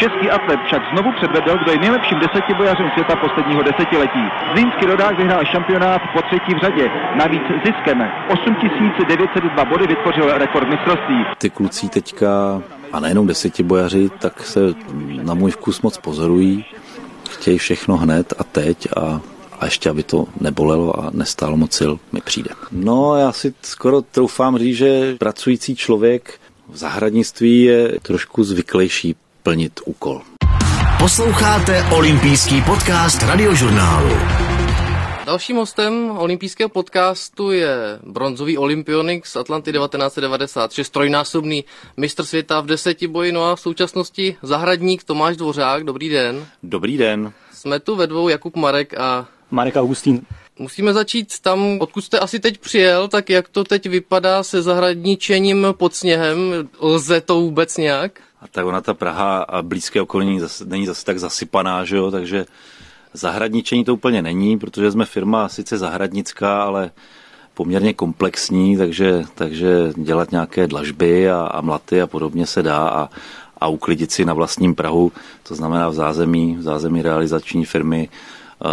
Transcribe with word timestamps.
Český 0.00 0.30
atlet 0.30 0.60
však 0.66 0.82
znovu 0.92 1.10
předvedl, 1.18 1.58
kdo 1.62 1.72
je 1.72 1.78
nejlepším 1.78 2.18
desetibojařem 2.18 2.88
světa 2.94 3.16
posledního 3.16 3.62
desetiletí. 3.62 4.24
Zlínský 4.52 4.84
rodák 4.86 5.18
vyhrál 5.18 5.44
šampionát 5.44 6.02
po 6.14 6.22
třetí 6.22 6.54
v 6.54 6.60
řadě. 6.64 6.90
Navíc 7.18 7.42
ziskem 7.66 7.98
8902 8.32 9.64
body 9.64 9.86
vytvořil 9.86 10.38
rekord 10.38 10.68
mistrovství. 10.68 11.18
Ty 11.38 11.50
kluci 11.50 11.88
teďka, 11.88 12.62
a 12.92 13.00
nejenom 13.00 13.26
desetibojaři, 13.26 14.10
tak 14.18 14.46
se 14.46 14.60
na 15.22 15.34
můj 15.34 15.50
vkus 15.50 15.82
moc 15.82 15.98
pozorují. 15.98 16.64
Chtějí 17.30 17.58
všechno 17.58 17.96
hned 17.96 18.32
a 18.38 18.44
teď 18.44 18.88
a 18.96 19.20
a 19.60 19.64
ještě, 19.64 19.90
aby 19.90 20.02
to 20.02 20.26
nebolelo 20.40 21.00
a 21.00 21.10
nestálo 21.14 21.56
moc 21.56 21.72
sil, 21.78 21.92
mi 22.12 22.20
přijde. 22.20 22.50
No, 22.72 23.16
já 23.16 23.32
si 23.32 23.54
skoro 23.62 24.02
troufám 24.02 24.58
říct, 24.58 24.76
že 24.76 25.16
pracující 25.18 25.76
člověk 25.76 26.40
v 26.68 26.76
zahradnictví 26.76 27.62
je 27.62 27.98
trošku 28.02 28.44
zvyklejší 28.44 29.16
plnit 29.42 29.80
úkol. 29.84 30.22
Posloucháte 30.98 31.82
olympijský 31.96 32.62
podcast 32.62 33.22
radiožurnálu. 33.22 34.14
Dalším 35.26 35.56
hostem 35.56 36.10
olympijského 36.10 36.68
podcastu 36.68 37.50
je 37.50 37.98
bronzový 38.02 38.58
olympionik 38.58 39.26
z 39.26 39.36
Atlanty 39.36 39.72
1996, 39.72 40.90
trojnásobný 40.90 41.64
mistr 41.96 42.24
světa 42.24 42.60
v 42.60 42.66
deseti 42.66 43.08
boji, 43.08 43.32
no 43.32 43.44
a 43.44 43.56
v 43.56 43.60
současnosti 43.60 44.36
zahradník 44.42 45.04
Tomáš 45.04 45.36
Dvořák. 45.36 45.84
Dobrý 45.84 46.08
den. 46.08 46.46
Dobrý 46.62 46.96
den. 46.96 47.32
Jsme 47.52 47.80
tu 47.80 47.96
ve 47.96 48.06
dvou 48.06 48.28
Jakub 48.28 48.56
Marek 48.56 48.94
a 48.98 49.28
Marek 49.50 49.76
Augustín. 49.76 50.26
Musíme 50.60 50.92
začít 50.92 51.40
tam, 51.40 51.78
odkud 51.80 52.00
jste 52.00 52.18
asi 52.18 52.40
teď 52.40 52.58
přijel, 52.58 53.08
tak 53.08 53.30
jak 53.30 53.48
to 53.48 53.64
teď 53.64 53.86
vypadá 53.86 54.42
se 54.42 54.62
zahradničením 54.62 55.66
pod 55.72 55.94
sněhem? 55.94 56.38
Lze 56.80 57.20
to 57.20 57.40
vůbec 57.40 57.76
nějak? 57.76 58.20
A 58.40 58.48
tak 58.48 58.66
ona 58.66 58.80
ta 58.80 58.94
Praha 58.94 59.42
a 59.42 59.62
blízké 59.62 60.02
okolí 60.02 60.26
není 60.64 60.86
zase, 60.86 61.04
tak 61.04 61.18
zasypaná, 61.18 61.84
že 61.84 61.96
jo? 61.96 62.10
takže 62.10 62.46
zahradničení 63.14 63.84
to 63.84 63.94
úplně 63.94 64.22
není, 64.22 64.58
protože 64.58 64.90
jsme 64.90 65.04
firma 65.04 65.48
sice 65.48 65.78
zahradnická, 65.78 66.62
ale 66.62 66.90
poměrně 67.54 67.94
komplexní, 67.94 68.76
takže, 68.76 69.22
takže 69.34 69.92
dělat 69.96 70.30
nějaké 70.30 70.66
dlažby 70.66 71.30
a, 71.30 71.40
a 71.40 71.60
mlaty 71.60 72.02
a 72.02 72.06
podobně 72.06 72.46
se 72.46 72.62
dá 72.62 72.88
a, 72.88 73.08
a 73.60 73.68
uklidit 73.68 74.12
si 74.12 74.24
na 74.24 74.34
vlastním 74.34 74.74
Prahu, 74.74 75.12
to 75.42 75.54
znamená 75.54 75.88
v 75.88 75.94
zázemí, 75.94 76.56
v 76.56 76.62
zázemí 76.62 77.02
realizační 77.02 77.64
firmy, 77.64 78.08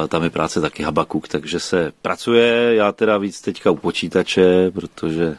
tam 0.08 0.24
je 0.24 0.30
práce 0.30 0.62
taky 0.62 0.84
habakuk, 0.84 1.28
takže 1.28 1.60
se 1.60 1.92
pracuje, 2.02 2.76
já 2.76 2.92
teda 2.92 3.18
víc 3.18 3.42
teďka 3.42 3.72
u 3.72 3.76
počítače, 3.76 4.72
protože 4.72 5.38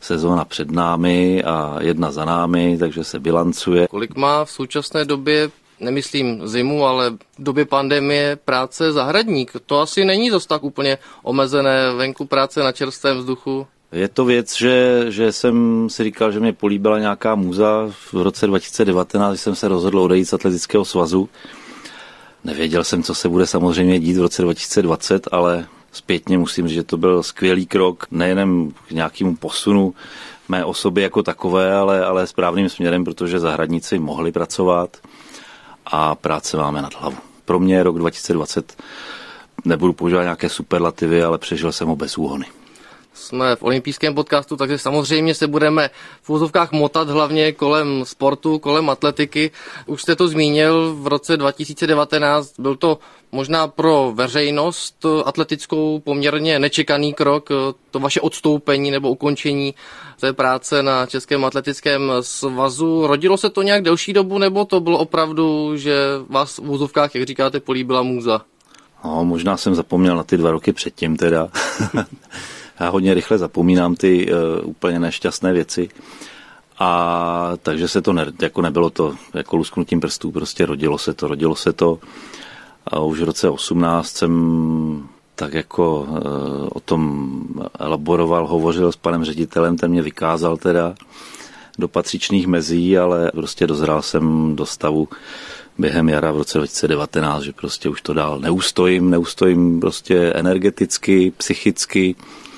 sezóna 0.00 0.44
před 0.44 0.70
námi 0.70 1.44
a 1.44 1.76
jedna 1.80 2.12
za 2.12 2.24
námi, 2.24 2.76
takže 2.78 3.04
se 3.04 3.18
bilancuje. 3.18 3.88
Kolik 3.88 4.16
má 4.16 4.44
v 4.44 4.50
současné 4.50 5.04
době 5.04 5.50
nemyslím 5.80 6.48
zimu, 6.48 6.86
ale 6.86 7.10
v 7.10 7.18
době 7.38 7.64
pandemie 7.64 8.36
práce 8.44 8.92
zahradník. 8.92 9.52
To 9.66 9.80
asi 9.80 10.04
není 10.04 10.30
zase 10.30 10.48
tak 10.48 10.64
úplně 10.64 10.98
omezené 11.22 11.94
venku 11.94 12.24
práce 12.24 12.60
na 12.60 12.72
čerstvém 12.72 13.18
vzduchu. 13.18 13.66
Je 13.92 14.08
to 14.08 14.24
věc, 14.24 14.56
že, 14.56 15.04
že 15.08 15.32
jsem 15.32 15.86
si 15.90 16.04
říkal, 16.04 16.32
že 16.32 16.40
mě 16.40 16.52
políbila 16.52 16.98
nějaká 16.98 17.34
muza 17.34 17.90
v 18.12 18.14
roce 18.14 18.46
2019, 18.46 19.30
když 19.30 19.40
jsem 19.40 19.54
se 19.54 19.68
rozhodl 19.68 19.98
odejít 20.00 20.24
z 20.24 20.32
atletického 20.32 20.84
svazu. 20.84 21.28
Nevěděl 22.44 22.84
jsem, 22.84 23.02
co 23.02 23.14
se 23.14 23.28
bude 23.28 23.46
samozřejmě 23.46 24.00
dít 24.00 24.16
v 24.16 24.20
roce 24.20 24.42
2020, 24.42 25.28
ale 25.32 25.66
zpětně 25.92 26.38
musím 26.38 26.68
říct, 26.68 26.74
že 26.74 26.82
to 26.82 26.96
byl 26.96 27.22
skvělý 27.22 27.66
krok, 27.66 28.06
nejenom 28.10 28.72
k 28.88 28.90
nějakému 28.90 29.36
posunu 29.36 29.94
mé 30.48 30.64
osoby 30.64 31.02
jako 31.02 31.22
takové, 31.22 31.74
ale, 31.74 32.04
ale 32.04 32.26
správným 32.26 32.68
směrem, 32.68 33.04
protože 33.04 33.38
zahradníci 33.38 33.98
mohli 33.98 34.32
pracovat 34.32 34.96
a 35.86 36.14
práce 36.14 36.56
máme 36.56 36.82
nad 36.82 36.94
hlavu. 36.94 37.16
Pro 37.44 37.60
mě 37.60 37.82
rok 37.82 37.98
2020 37.98 38.82
nebudu 39.64 39.92
používat 39.92 40.22
nějaké 40.22 40.48
superlativy, 40.48 41.22
ale 41.22 41.38
přežil 41.38 41.72
jsem 41.72 41.88
ho 41.88 41.96
bez 41.96 42.18
úhony 42.18 42.46
jsme 43.14 43.56
v 43.56 43.62
olympijském 43.62 44.14
podcastu, 44.14 44.56
takže 44.56 44.78
samozřejmě 44.78 45.34
se 45.34 45.46
budeme 45.46 45.90
v 46.22 46.30
úzovkách 46.30 46.72
motat 46.72 47.08
hlavně 47.08 47.52
kolem 47.52 48.04
sportu, 48.04 48.58
kolem 48.58 48.90
atletiky. 48.90 49.50
Už 49.86 50.02
jste 50.02 50.16
to 50.16 50.28
zmínil, 50.28 50.94
v 50.94 51.06
roce 51.06 51.36
2019 51.36 52.60
byl 52.60 52.76
to 52.76 52.98
možná 53.32 53.68
pro 53.68 54.12
veřejnost 54.14 55.06
atletickou 55.24 56.00
poměrně 56.00 56.58
nečekaný 56.58 57.14
krok, 57.14 57.48
to 57.90 57.98
vaše 57.98 58.20
odstoupení 58.20 58.90
nebo 58.90 59.10
ukončení 59.10 59.74
té 60.20 60.32
práce 60.32 60.82
na 60.82 61.06
Českém 61.06 61.44
atletickém 61.44 62.12
svazu. 62.20 63.06
Rodilo 63.06 63.36
se 63.36 63.50
to 63.50 63.62
nějak 63.62 63.82
delší 63.82 64.12
dobu, 64.12 64.38
nebo 64.38 64.64
to 64.64 64.80
bylo 64.80 64.98
opravdu, 64.98 65.76
že 65.76 65.96
vás 66.28 66.58
v 66.58 66.70
úzovkách, 66.70 67.14
jak 67.14 67.26
říkáte, 67.26 67.60
políbila 67.60 68.02
můza? 68.02 68.40
No, 69.04 69.24
možná 69.24 69.56
jsem 69.56 69.74
zapomněl 69.74 70.16
na 70.16 70.22
ty 70.22 70.36
dva 70.36 70.50
roky 70.50 70.72
předtím 70.72 71.16
teda. 71.16 71.48
Já 72.80 72.88
hodně 72.88 73.14
rychle 73.14 73.38
zapomínám 73.38 73.94
ty 73.94 74.32
uh, 74.32 74.68
úplně 74.68 74.98
nešťastné 74.98 75.52
věci. 75.52 75.88
A 76.78 77.52
takže 77.62 77.88
se 77.88 78.02
to 78.02 78.12
ne, 78.12 78.26
jako 78.42 78.62
nebylo 78.62 78.90
to 78.90 79.14
jako 79.34 79.56
lusknutím 79.56 80.00
prstů, 80.00 80.30
prostě 80.30 80.66
rodilo 80.66 80.98
se 80.98 81.14
to, 81.14 81.28
rodilo 81.28 81.56
se 81.56 81.72
to. 81.72 81.98
A 82.86 83.00
už 83.00 83.20
v 83.20 83.24
roce 83.24 83.50
18 83.50 84.16
jsem 84.16 85.08
tak 85.34 85.54
jako 85.54 86.00
uh, 86.00 86.18
o 86.72 86.80
tom 86.80 87.30
elaboroval, 87.78 88.46
hovořil 88.46 88.92
s 88.92 88.96
panem 88.96 89.24
ředitelem, 89.24 89.76
ten 89.76 89.90
mě 89.90 90.02
vykázal 90.02 90.56
teda 90.56 90.94
do 91.78 91.88
patřičných 91.88 92.46
mezí, 92.46 92.98
ale 92.98 93.30
prostě 93.34 93.66
dozrál 93.66 94.02
jsem 94.02 94.56
do 94.56 94.66
stavu 94.66 95.08
během 95.78 96.08
jara 96.08 96.32
v 96.32 96.36
roce 96.36 96.58
2019, 96.58 97.42
že 97.42 97.52
prostě 97.52 97.88
už 97.88 98.02
to 98.02 98.14
dál 98.14 98.40
neustojím, 98.40 99.10
neustojím 99.10 99.80
prostě 99.80 100.18
energeticky, 100.18 101.32
psychicky, 101.36 102.14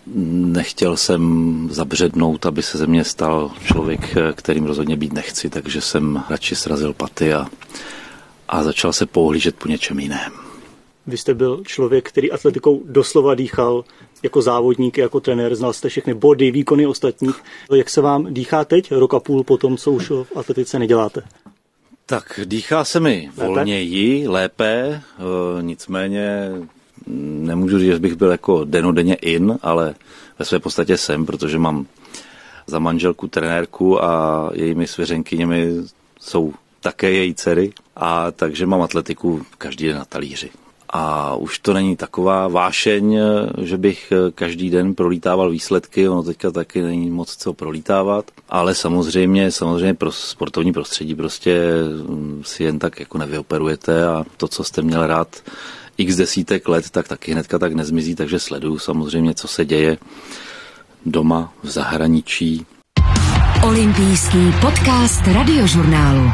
Nechtěl 0.07 0.97
jsem 0.97 1.69
zabřednout, 1.73 2.47
aby 2.47 2.63
se 2.63 2.79
ze 2.79 2.87
mě 2.87 3.05
stal 3.05 3.51
člověk, 3.65 4.15
kterým 4.35 4.67
rozhodně 4.67 4.97
být 4.97 5.13
nechci, 5.13 5.51
takže 5.51 5.81
jsem 5.81 6.23
radši 6.31 6.57
srazil 6.57 6.93
paty 6.93 7.35
a, 7.35 7.47
a 8.49 8.63
začal 8.63 8.93
se 8.93 9.07
pohlížet 9.07 9.57
po 9.57 9.69
něčem 9.69 10.01
jiném. 10.01 10.33
Vy 11.07 11.17
jste 11.17 11.35
byl 11.35 11.63
člověk, 11.67 12.09
který 12.09 12.33
atletikou 12.33 12.83
doslova 12.85 13.35
dýchal 13.35 13.85
jako 14.23 14.43
závodník, 14.43 14.99
jako 14.99 15.21
trenér, 15.21 15.55
znal 15.55 15.73
jste 15.73 15.89
všechny 15.89 16.15
body, 16.15 16.51
výkony 16.51 16.87
ostatních. 16.87 17.37
Jak 17.75 17.91
se 17.91 18.01
vám 18.01 18.35
dýchá 18.35 18.65
teď, 18.65 18.93
rok 18.93 19.15
a 19.15 19.21
půl 19.21 19.45
po 19.45 19.57
tom, 19.57 19.77
co 19.77 19.93
už 19.93 20.11
v 20.11 20.27
atletice 20.37 20.79
neděláte? 20.79 21.23
Tak 22.07 22.41
dýchá 22.45 22.85
se 22.85 23.01
mi 23.01 23.31
lépe? 23.37 23.47
volněji, 23.47 24.29
lépe, 24.29 24.67
e, 24.69 25.03
nicméně 25.63 26.51
nemůžu 27.07 27.79
říct, 27.79 27.89
že 27.89 27.99
bych 27.99 28.15
byl 28.15 28.31
jako 28.31 28.65
denodenně 28.65 29.15
in, 29.15 29.59
ale 29.63 29.95
ve 30.39 30.45
své 30.45 30.59
podstatě 30.59 30.97
jsem, 30.97 31.27
protože 31.27 31.59
mám 31.59 31.87
za 32.67 32.79
manželku 32.79 33.29
trenérku 33.29 34.05
a 34.05 34.51
jejími 34.55 34.87
svěřenkyněmi 34.87 35.73
jsou 36.21 36.53
také 36.81 37.11
její 37.11 37.35
dcery 37.35 37.73
a 37.97 38.31
takže 38.31 38.67
mám 38.67 38.83
atletiku 38.83 39.43
každý 39.59 39.87
den 39.87 39.97
na 39.97 40.05
talíři. 40.05 40.51
A 40.95 41.35
už 41.35 41.59
to 41.59 41.73
není 41.73 41.97
taková 41.97 42.49
vášeň, 42.49 43.19
že 43.63 43.79
bych 43.79 44.13
každý 44.35 44.71
den 44.71 44.95
prolítával 44.95 45.51
výsledky, 45.51 46.09
ono 46.09 46.23
teďka 46.23 46.51
taky 46.51 46.83
není 46.83 47.11
moc 47.11 47.37
co 47.37 47.53
prolítávat, 47.53 48.31
ale 48.49 48.75
samozřejmě, 48.75 49.51
samozřejmě 49.51 49.95
pro 49.95 50.13
sportovní 50.13 50.73
prostředí 50.73 51.15
prostě 51.15 51.63
si 52.43 52.65
jen 52.65 52.79
tak 52.79 53.01
jako 53.01 53.19
nevyoperujete 53.19 54.07
a 54.07 54.25
to, 54.37 54.49
co 54.49 54.65
jste 54.65 54.83
měl 54.83 55.07
rád 55.07 55.43
x 56.03 56.17
desítek 56.17 56.69
let, 56.69 56.91
tak 56.91 57.09
taky 57.09 57.33
hnedka 57.33 57.59
tak 57.59 57.73
nezmizí, 57.73 58.15
takže 58.15 58.39
sleduju 58.39 58.79
samozřejmě, 58.79 59.35
co 59.35 59.49
se 59.49 59.65
děje 59.65 59.99
doma, 61.07 61.53
v 61.63 61.71
zahraničí. 61.71 62.67
Olympijský 63.65 64.53
podcast 64.61 65.27
radiožurnálu. 65.27 66.31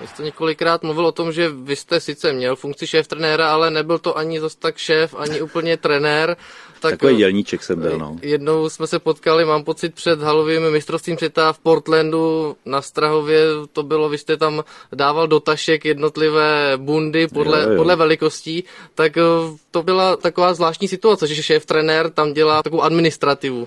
Vy 0.00 0.06
jste 0.06 0.22
několikrát 0.22 0.82
mluvil 0.82 1.06
o 1.06 1.12
tom, 1.12 1.32
že 1.32 1.48
vy 1.48 1.76
jste 1.76 2.00
sice 2.00 2.32
měl 2.32 2.56
funkci 2.56 2.86
šéf 2.86 3.08
trenéra, 3.08 3.52
ale 3.52 3.70
nebyl 3.70 3.98
to 3.98 4.18
ani 4.18 4.40
zas 4.40 4.54
tak 4.54 4.76
šéf, 4.76 5.14
ani 5.18 5.40
úplně 5.40 5.76
trenér. 5.76 6.36
Tak 6.80 6.90
Takový 6.90 7.16
dělníček 7.16 7.62
jsem 7.62 7.80
byl, 7.80 7.98
no. 7.98 8.16
Jednou 8.22 8.68
jsme 8.68 8.86
se 8.86 8.98
potkali, 8.98 9.44
mám 9.44 9.64
pocit, 9.64 9.94
před 9.94 10.22
halovým 10.22 10.70
mistrovstvím 10.70 11.18
světa 11.18 11.52
v 11.52 11.58
Portlandu 11.58 12.56
na 12.66 12.82
Strahově. 12.82 13.44
To 13.72 13.82
bylo, 13.82 14.08
vy 14.08 14.18
jste 14.18 14.36
tam 14.36 14.64
dával 14.92 15.28
do 15.28 15.40
tašek 15.40 15.84
jednotlivé 15.84 16.72
bundy 16.76 17.28
podle, 17.28 17.62
jo, 17.62 17.70
jo. 17.70 17.76
podle 17.76 17.96
velikostí. 17.96 18.64
Tak 18.94 19.16
eh, 19.16 19.22
to 19.70 19.82
byla 19.82 20.16
taková 20.16 20.54
zvláštní 20.54 20.88
situace, 20.88 21.26
že 21.26 21.42
šéf 21.42 21.66
trenér 21.66 22.10
tam 22.10 22.32
dělá 22.32 22.62
takovou 22.62 22.82
administrativu. 22.82 23.66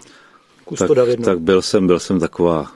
Tak, 0.77 0.89
tak 1.25 1.39
byl 1.39 1.61
jsem, 1.61 1.87
byl 1.87 1.99
jsem 1.99 2.19
taková 2.19 2.71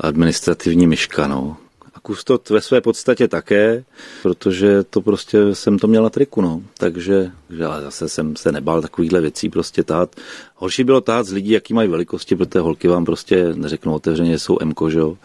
administrativní 0.00 0.86
myška, 0.86 1.26
no 1.26 1.56
kustot 2.06 2.50
ve 2.50 2.60
své 2.60 2.80
podstatě 2.80 3.28
také, 3.28 3.84
protože 4.22 4.82
to 4.82 5.00
prostě 5.00 5.54
jsem 5.54 5.78
to 5.78 5.86
měl 5.86 6.02
na 6.02 6.10
triku, 6.10 6.40
no. 6.40 6.62
Takže, 6.78 7.30
že 7.50 7.64
ale 7.64 7.82
zase 7.82 8.08
jsem 8.08 8.36
se 8.36 8.52
nebál 8.52 8.82
takovýchhle 8.82 9.20
věcí 9.20 9.48
prostě 9.48 9.82
tát. 9.82 10.16
Horší 10.54 10.84
bylo 10.84 11.00
tát 11.00 11.26
z 11.26 11.32
lidí, 11.32 11.50
jaký 11.50 11.74
mají 11.74 11.88
velikosti, 11.88 12.36
protože 12.36 12.60
holky 12.60 12.88
vám 12.88 13.04
prostě 13.04 13.54
neřeknou 13.54 13.94
otevřeně, 13.94 14.38
jsou 14.38 14.58
MKO, 14.64 14.90
že 14.90 14.98
jo. 14.98 15.16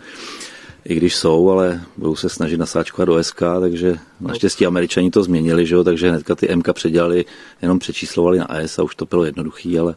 i 0.85 0.95
když 0.95 1.15
jsou, 1.15 1.49
ale 1.49 1.81
budou 1.97 2.15
se 2.15 2.29
snažit 2.29 2.57
nasáčkovat 2.57 3.07
do 3.07 3.23
SK, 3.23 3.41
takže 3.59 3.95
naštěstí 4.21 4.65
američani 4.65 5.11
to 5.11 5.23
změnili, 5.23 5.65
že 5.65 5.75
jo, 5.75 5.83
takže 5.83 6.09
hnedka 6.09 6.35
ty 6.35 6.55
MK 6.55 6.73
předělali, 6.73 7.25
jenom 7.61 7.79
přečíslovali 7.79 8.39
na 8.39 8.47
S 8.49 8.79
a 8.79 8.83
už 8.83 8.95
to 8.95 9.05
bylo 9.05 9.25
jednoduchý, 9.25 9.79
ale... 9.79 9.95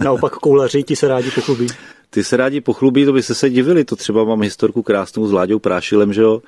Naopak 0.00 0.32
koulaři 0.32 0.82
ti 0.82 0.96
se 0.96 1.08
rádi 1.08 1.30
pochlubí. 1.30 1.66
Ty 2.14 2.24
se 2.24 2.36
rádi 2.36 2.60
pochlubí, 2.60 3.04
to 3.04 3.12
by 3.12 3.22
se 3.22 3.34
se 3.34 3.50
divili, 3.50 3.84
to 3.84 3.96
třeba 3.96 4.24
mám 4.24 4.42
historku 4.42 4.82
krásnou 4.82 5.26
s 5.26 5.32
Láďou 5.32 5.58
Prášilem, 5.58 6.12
že 6.12 6.22
jo, 6.22 6.42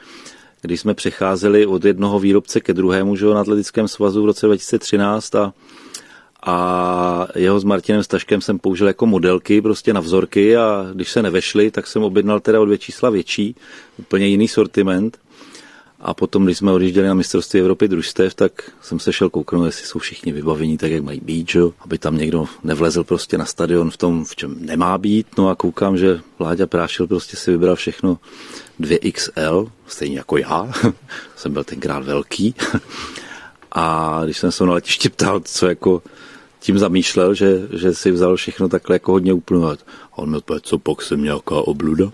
když 0.62 0.80
jsme 0.80 0.94
přecházeli 0.94 1.66
od 1.66 1.84
jednoho 1.84 2.18
výrobce 2.18 2.60
ke 2.60 2.74
druhému, 2.74 3.16
že 3.16 3.24
jo, 3.24 3.34
na 3.34 3.40
atletickém 3.40 3.88
svazu 3.88 4.22
v 4.22 4.26
roce 4.26 4.46
2013 4.46 5.34
a 5.34 5.52
a 6.42 7.28
jeho 7.34 7.60
s 7.60 7.64
Martinem 7.64 8.02
Staškem 8.02 8.40
jsem 8.40 8.58
použil 8.58 8.86
jako 8.86 9.06
modelky 9.06 9.62
prostě 9.62 9.92
na 9.92 10.00
vzorky 10.00 10.56
a 10.56 10.86
když 10.94 11.10
se 11.10 11.22
nevešly, 11.22 11.70
tak 11.70 11.86
jsem 11.86 12.02
objednal 12.02 12.40
teda 12.40 12.60
o 12.60 12.64
dvě 12.64 12.78
čísla 12.78 13.10
větší, 13.10 13.56
úplně 13.98 14.26
jiný 14.26 14.48
sortiment. 14.48 15.18
A 16.00 16.14
potom, 16.14 16.44
když 16.44 16.58
jsme 16.58 16.72
odjížděli 16.72 17.08
na 17.08 17.14
mistrovství 17.14 17.60
Evropy 17.60 17.88
družstev, 17.88 18.34
tak 18.34 18.70
jsem 18.82 19.00
se 19.00 19.12
šel 19.12 19.30
kouknout, 19.30 19.66
jestli 19.66 19.86
jsou 19.86 19.98
všichni 19.98 20.32
vybavení 20.32 20.78
tak, 20.78 20.90
jak 20.90 21.02
mají 21.02 21.20
být, 21.20 21.50
že? 21.50 21.60
aby 21.80 21.98
tam 21.98 22.16
někdo 22.16 22.46
nevlezl 22.64 23.04
prostě 23.04 23.38
na 23.38 23.44
stadion 23.44 23.90
v 23.90 23.96
tom, 23.96 24.24
v 24.24 24.36
čem 24.36 24.56
nemá 24.60 24.98
být. 24.98 25.26
No 25.38 25.48
a 25.48 25.54
koukám, 25.54 25.98
že 25.98 26.20
Vláďa 26.38 26.66
Prášil 26.66 27.06
prostě 27.06 27.36
si 27.36 27.50
vybral 27.50 27.76
všechno 27.76 28.18
2XL, 28.80 29.70
stejně 29.86 30.18
jako 30.18 30.36
já. 30.36 30.72
jsem 31.36 31.52
byl 31.52 31.64
tenkrát 31.64 32.04
velký. 32.04 32.54
a 33.72 34.20
když 34.24 34.38
jsem 34.38 34.52
se 34.52 34.64
na 34.64 34.72
letišti 34.72 35.08
ptal, 35.08 35.40
co 35.44 35.66
jako 35.66 36.02
tím 36.60 36.78
zamýšlel, 36.78 37.34
že, 37.34 37.68
že 37.72 37.94
si 37.94 38.10
vzal 38.10 38.36
všechno 38.36 38.68
takhle 38.68 38.94
jako 38.94 39.12
hodně 39.12 39.32
uplňovat. 39.32 39.78
A 40.12 40.18
on 40.18 40.30
mi 40.30 40.36
odpověděl, 40.36 40.68
co 40.68 40.78
pak 40.78 41.02
jsem 41.02 41.22
nějaká 41.22 41.54
obluda. 41.54 42.10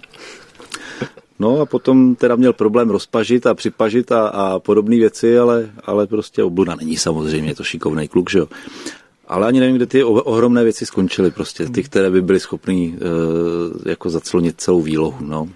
No 1.43 1.61
a 1.61 1.67
potom 1.67 2.15
teda 2.15 2.37
měl 2.37 2.53
problém 2.53 2.91
rozpažit 2.91 3.47
a 3.47 3.55
připažit 3.55 4.13
a, 4.13 4.29
a 4.29 4.59
podobné 4.59 4.97
věci, 4.97 5.39
ale, 5.39 5.71
ale 5.85 6.07
prostě 6.07 6.45
obluda 6.45 6.75
není 6.75 6.97
samozřejmě, 6.97 7.51
je 7.51 7.55
to 7.55 7.65
šikovný 7.65 8.09
kluk, 8.09 8.31
že 8.31 8.39
jo. 8.39 8.49
Ale 9.29 9.47
ani 9.47 9.61
nevím, 9.61 9.77
kde 9.77 9.87
ty 9.87 10.05
ohromné 10.05 10.65
věci 10.65 10.87
skončily 10.87 11.31
prostě, 11.31 11.67
ty, 11.67 11.83
které 11.83 12.11
by 12.11 12.23
byly 12.23 12.41
schopné 12.41 12.75
e, 12.75 12.99
jako 13.91 14.11
zaclonit 14.11 14.61
celou 14.61 14.83
výlohu, 14.83 15.17
no. 15.21 15.49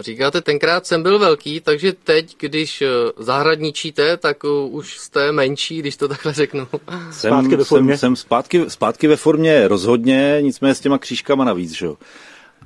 Říkáte, 0.00 0.40
tenkrát 0.40 0.86
jsem 0.86 1.02
byl 1.02 1.18
velký, 1.18 1.60
takže 1.60 1.92
teď, 1.92 2.36
když 2.38 2.82
eh, 2.82 2.88
zahradničíte, 3.18 4.16
tak 4.16 4.36
eh, 4.44 4.48
už 4.70 4.98
jste 4.98 5.32
menší, 5.32 5.78
když 5.78 5.96
to 5.96 6.08
takhle 6.08 6.32
řeknu. 6.32 6.66
Jsem, 7.10 7.30
zpátky 7.30 7.56
ve 7.56 7.64
formě? 7.64 7.92
Jsem, 7.92 7.98
jsem 7.98 8.16
zpátky, 8.16 8.64
zpátky 8.68 9.06
ve 9.06 9.16
formě 9.16 9.68
rozhodně, 9.68 10.38
nicméně 10.40 10.74
s 10.74 10.80
těma 10.80 10.98
křížkama 10.98 11.44
navíc, 11.44 11.72
že 11.72 11.86
jo. 11.86 11.96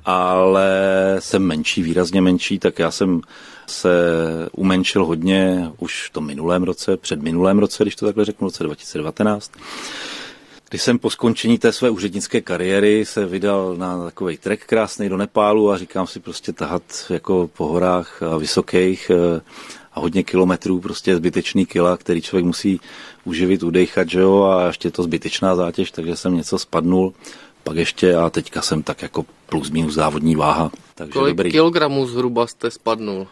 Ale 0.05 0.69
jsem 1.19 1.43
menší, 1.43 1.83
výrazně 1.83 2.21
menší, 2.21 2.59
tak 2.59 2.79
já 2.79 2.91
jsem 2.91 3.21
se 3.67 3.89
umenšil 4.51 5.05
hodně 5.05 5.71
už 5.79 6.07
v 6.09 6.13
tom 6.13 6.25
minulém 6.25 6.63
roce, 6.63 6.97
před 6.97 7.21
minulém 7.21 7.59
roce, 7.59 7.83
když 7.83 7.95
to 7.95 8.05
takhle 8.05 8.25
řeknu, 8.25 8.47
roce 8.47 8.63
2019. 8.63 9.51
Když 10.69 10.81
jsem 10.81 10.99
po 10.99 11.09
skončení 11.09 11.57
té 11.57 11.71
své 11.71 11.89
úřednické 11.89 12.41
kariéry 12.41 13.05
se 13.05 13.25
vydal 13.25 13.75
na 13.75 14.03
takový 14.03 14.37
trek 14.37 14.65
krásný 14.65 15.09
do 15.09 15.17
Nepálu 15.17 15.71
a 15.71 15.77
říkám 15.77 16.07
si 16.07 16.19
prostě 16.19 16.53
tahat 16.53 16.83
jako 17.09 17.49
po 17.57 17.67
horách 17.67 18.21
vysokých 18.39 19.11
eh, 19.13 19.41
a 19.93 19.99
hodně 19.99 20.23
kilometrů, 20.23 20.79
prostě 20.79 21.15
zbytečný 21.15 21.65
kila, 21.65 21.97
který 21.97 22.21
člověk 22.21 22.45
musí 22.45 22.79
uživit, 23.25 23.63
udejchat, 23.63 24.09
že 24.09 24.19
jo, 24.19 24.43
a 24.43 24.67
ještě 24.67 24.91
to 24.91 25.03
zbytečná 25.03 25.55
zátěž, 25.55 25.91
takže 25.91 26.15
jsem 26.15 26.35
něco 26.35 26.59
spadnul, 26.59 27.13
pak 27.65 27.77
ještě 27.77 28.15
a 28.15 28.29
teďka 28.29 28.61
jsem 28.61 28.83
tak 28.83 29.01
jako 29.01 29.25
plus 29.45 29.69
minus 29.71 29.93
závodní 29.93 30.35
váha. 30.35 30.71
Takže 30.95 31.13
Kolik 31.13 31.31
dobrý. 31.31 31.51
kilogramů 31.51 32.07
zhruba 32.07 32.47
jste 32.47 32.71
spadnul? 32.71 33.27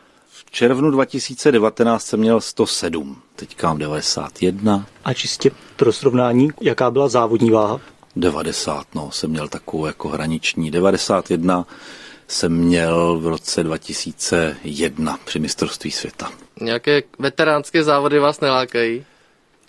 červnu 0.54 0.92
2019 0.92 2.06
jsem 2.06 2.20
měl 2.20 2.42
107, 2.42 3.22
teďka 3.36 3.68
mám 3.68 3.78
91. 3.78 4.86
A 5.06 5.14
čistě 5.14 5.52
pro 5.76 5.94
srovnání, 5.94 6.50
jaká 6.62 6.92
byla 6.92 7.08
závodní 7.08 7.52
váha? 7.52 7.80
90, 8.16 8.96
no, 8.96 9.12
jsem 9.12 9.30
měl 9.30 9.48
takovou 9.48 9.86
jako 9.86 10.10
hraniční. 10.10 10.72
91 10.72 11.66
jsem 12.28 12.54
měl 12.54 13.20
v 13.20 13.28
roce 13.28 13.64
2001 13.64 15.20
při 15.26 15.40
mistrovství 15.40 15.92
světa. 15.92 16.32
Nějaké 16.62 17.04
veteránské 17.20 17.84
závody 17.84 18.20
vás 18.20 18.40
nelákají? 18.40 19.06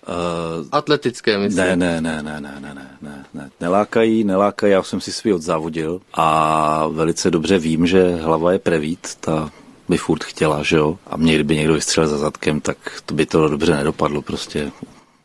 Uh, 0.07 0.67
Atletické, 0.71 1.37
myslím. 1.37 1.65
Ne, 1.65 1.75
ne, 1.75 2.01
ne, 2.01 2.23
ne, 2.23 2.41
ne, 2.41 2.59
ne, 2.59 2.73
ne, 2.73 2.97
ne, 3.01 3.25
ne. 3.33 3.49
Nelákají, 3.59 4.23
nelákají, 4.23 4.73
já 4.73 4.83
jsem 4.83 5.01
si 5.01 5.11
svý 5.11 5.33
odzávodil 5.33 6.01
a 6.13 6.87
velice 6.87 7.31
dobře 7.31 7.59
vím, 7.59 7.87
že 7.87 8.15
hlava 8.15 8.51
je 8.51 8.59
prevít, 8.59 9.15
ta 9.19 9.51
by 9.89 9.97
furt 9.97 10.23
chtěla, 10.23 10.63
že 10.63 10.77
jo? 10.77 10.97
A 11.07 11.17
mě, 11.17 11.35
kdyby 11.35 11.55
někdo 11.55 11.73
vystřelil 11.73 12.09
za 12.09 12.17
zadkem, 12.17 12.61
tak 12.61 12.77
to 13.05 13.13
by 13.13 13.25
to 13.25 13.49
dobře 13.49 13.75
nedopadlo, 13.75 14.21
prostě 14.21 14.71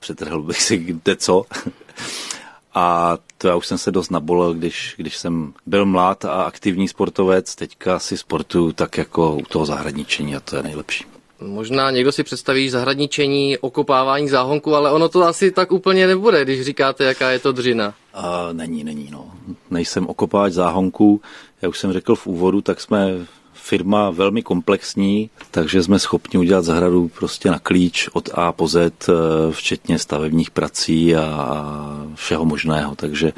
přetrhl 0.00 0.42
bych 0.42 0.62
si 0.62 0.78
kde 0.78 1.16
co. 1.16 1.44
A 2.74 3.18
to 3.38 3.48
já 3.48 3.56
už 3.56 3.66
jsem 3.66 3.78
se 3.78 3.90
dost 3.90 4.10
nabolel, 4.10 4.54
když, 4.54 4.94
když 4.96 5.16
jsem 5.16 5.54
byl 5.66 5.86
mlád 5.86 6.24
a 6.24 6.42
aktivní 6.42 6.88
sportovec, 6.88 7.54
teďka 7.54 7.98
si 7.98 8.16
sportuju 8.16 8.72
tak 8.72 8.98
jako 8.98 9.36
u 9.36 9.42
toho 9.42 9.66
zahradničení 9.66 10.36
a 10.36 10.40
to 10.40 10.56
je 10.56 10.62
nejlepší. 10.62 11.04
Možná 11.40 11.90
někdo 11.90 12.12
si 12.12 12.22
představí 12.22 12.70
zahradničení, 12.70 13.58
okopávání 13.58 14.28
záhonku, 14.28 14.74
ale 14.74 14.92
ono 14.92 15.08
to 15.08 15.22
asi 15.22 15.50
tak 15.50 15.72
úplně 15.72 16.06
nebude, 16.06 16.44
když 16.44 16.62
říkáte, 16.62 17.04
jaká 17.04 17.30
je 17.30 17.38
to 17.38 17.52
dřina. 17.52 17.94
A 18.14 18.48
není, 18.52 18.84
není, 18.84 19.08
no. 19.10 19.30
Nejsem 19.70 20.06
okopáč 20.06 20.52
záhonku. 20.52 21.20
Já 21.62 21.68
už 21.68 21.78
jsem 21.78 21.92
řekl 21.92 22.14
v 22.14 22.26
úvodu, 22.26 22.60
tak 22.60 22.80
jsme 22.80 23.26
firma 23.52 24.10
velmi 24.10 24.42
komplexní, 24.42 25.30
takže 25.50 25.82
jsme 25.82 25.98
schopni 25.98 26.40
udělat 26.40 26.64
zahradu 26.64 27.10
prostě 27.18 27.50
na 27.50 27.58
klíč 27.58 28.08
od 28.12 28.28
A 28.34 28.52
po 28.52 28.68
Z, 28.68 29.08
eh, 29.08 29.12
včetně 29.50 29.98
stavebních 29.98 30.50
prací 30.50 31.16
a 31.16 32.06
všeho 32.14 32.44
možného. 32.44 32.96
Takže 32.96 33.32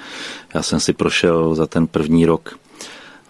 já 0.54 0.62
jsem 0.62 0.80
si 0.80 0.92
prošel 0.92 1.54
za 1.54 1.66
ten 1.66 1.86
první 1.86 2.26
rok 2.26 2.58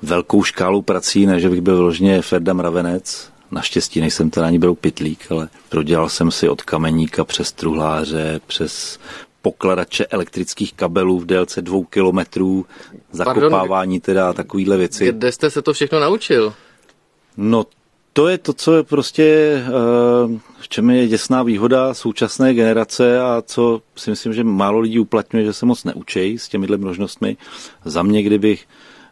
velkou 0.03 0.43
škálu 0.43 0.83
prací, 0.83 1.27
ne 1.27 1.41
že 1.41 1.49
bych 1.49 1.61
byl 1.61 1.77
vložně 1.77 2.23
Ferda 2.23 2.53
Mravenec, 2.53 3.32
Naštěstí 3.53 4.01
nejsem 4.01 4.31
teda 4.31 4.47
ani 4.47 4.59
byl 4.59 4.75
pitlík, 4.75 5.33
ale 5.33 5.49
prodělal 5.69 6.09
jsem 6.09 6.31
si 6.31 6.49
od 6.49 6.63
kameníka 6.63 7.25
přes 7.25 7.53
truhláře, 7.53 8.41
přes 8.47 8.99
pokladače 9.43 10.07
elektrických 10.07 10.73
kabelů 10.73 11.19
v 11.19 11.27
délce 11.27 11.63
dvou 11.63 11.85
kilometrů, 11.85 12.67
zakopávání 13.13 14.01
teda 14.01 14.33
takovýhle 14.33 14.77
věci. 14.77 15.13
Kde 15.13 15.33
jste 15.33 15.51
se 15.51 15.63
to 15.63 15.73
všechno 15.73 16.01
naučil? 16.01 16.55
No 17.37 17.67
to 18.13 18.29
je 18.29 18.39
to, 18.39 18.53
co 18.53 18.77
je 18.77 18.83
prostě, 18.83 19.25
eh, 19.25 19.71
v 20.61 20.69
čem 20.69 20.91
je 20.91 21.09
děsná 21.09 21.43
výhoda 21.43 21.95
současné 21.95 22.55
generace 22.55 23.21
a 23.21 23.43
co 23.47 23.81
si 23.97 24.11
myslím, 24.11 24.33
že 24.33 24.45
málo 24.45 24.81
lidí 24.81 24.99
uplatňuje, 24.99 25.45
že 25.45 25.53
se 25.53 25.67
moc 25.67 25.85
neučej 25.85 26.39
s 26.39 26.49
těmihle 26.49 26.77
možnostmi. 26.77 27.37
Za 27.85 28.03
mě, 28.03 28.23
kdybych 28.23 28.65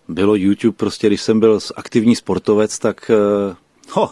bylo 0.08 0.34
YouTube, 0.34 0.76
prostě 0.76 1.06
když 1.06 1.22
jsem 1.22 1.40
byl 1.40 1.58
aktivní 1.76 2.16
sportovec, 2.16 2.78
tak 2.78 3.10
eh, 3.10 3.54
ho, 3.90 4.10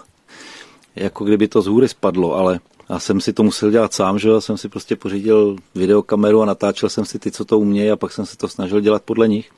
jako 1.00 1.24
kdyby 1.24 1.48
to 1.48 1.62
z 1.62 1.66
hůry 1.66 1.88
spadlo, 1.88 2.34
ale 2.34 2.60
já 2.88 2.98
jsem 2.98 3.20
si 3.20 3.32
to 3.32 3.42
musel 3.42 3.70
dělat 3.70 3.94
sám, 3.94 4.18
že 4.18 4.28
já 4.28 4.40
jsem 4.40 4.58
si 4.58 4.68
prostě 4.68 4.96
pořídil 4.96 5.56
videokameru 5.74 6.42
a 6.42 6.46
natáčel 6.46 6.88
jsem 6.88 7.04
si 7.04 7.18
ty, 7.18 7.30
co 7.30 7.44
to 7.44 7.58
umějí 7.58 7.90
a 7.90 7.96
pak 7.96 8.12
jsem 8.12 8.26
se 8.26 8.36
to 8.36 8.48
snažil 8.48 8.80
dělat 8.80 9.02
podle 9.02 9.28
nich 9.28 9.50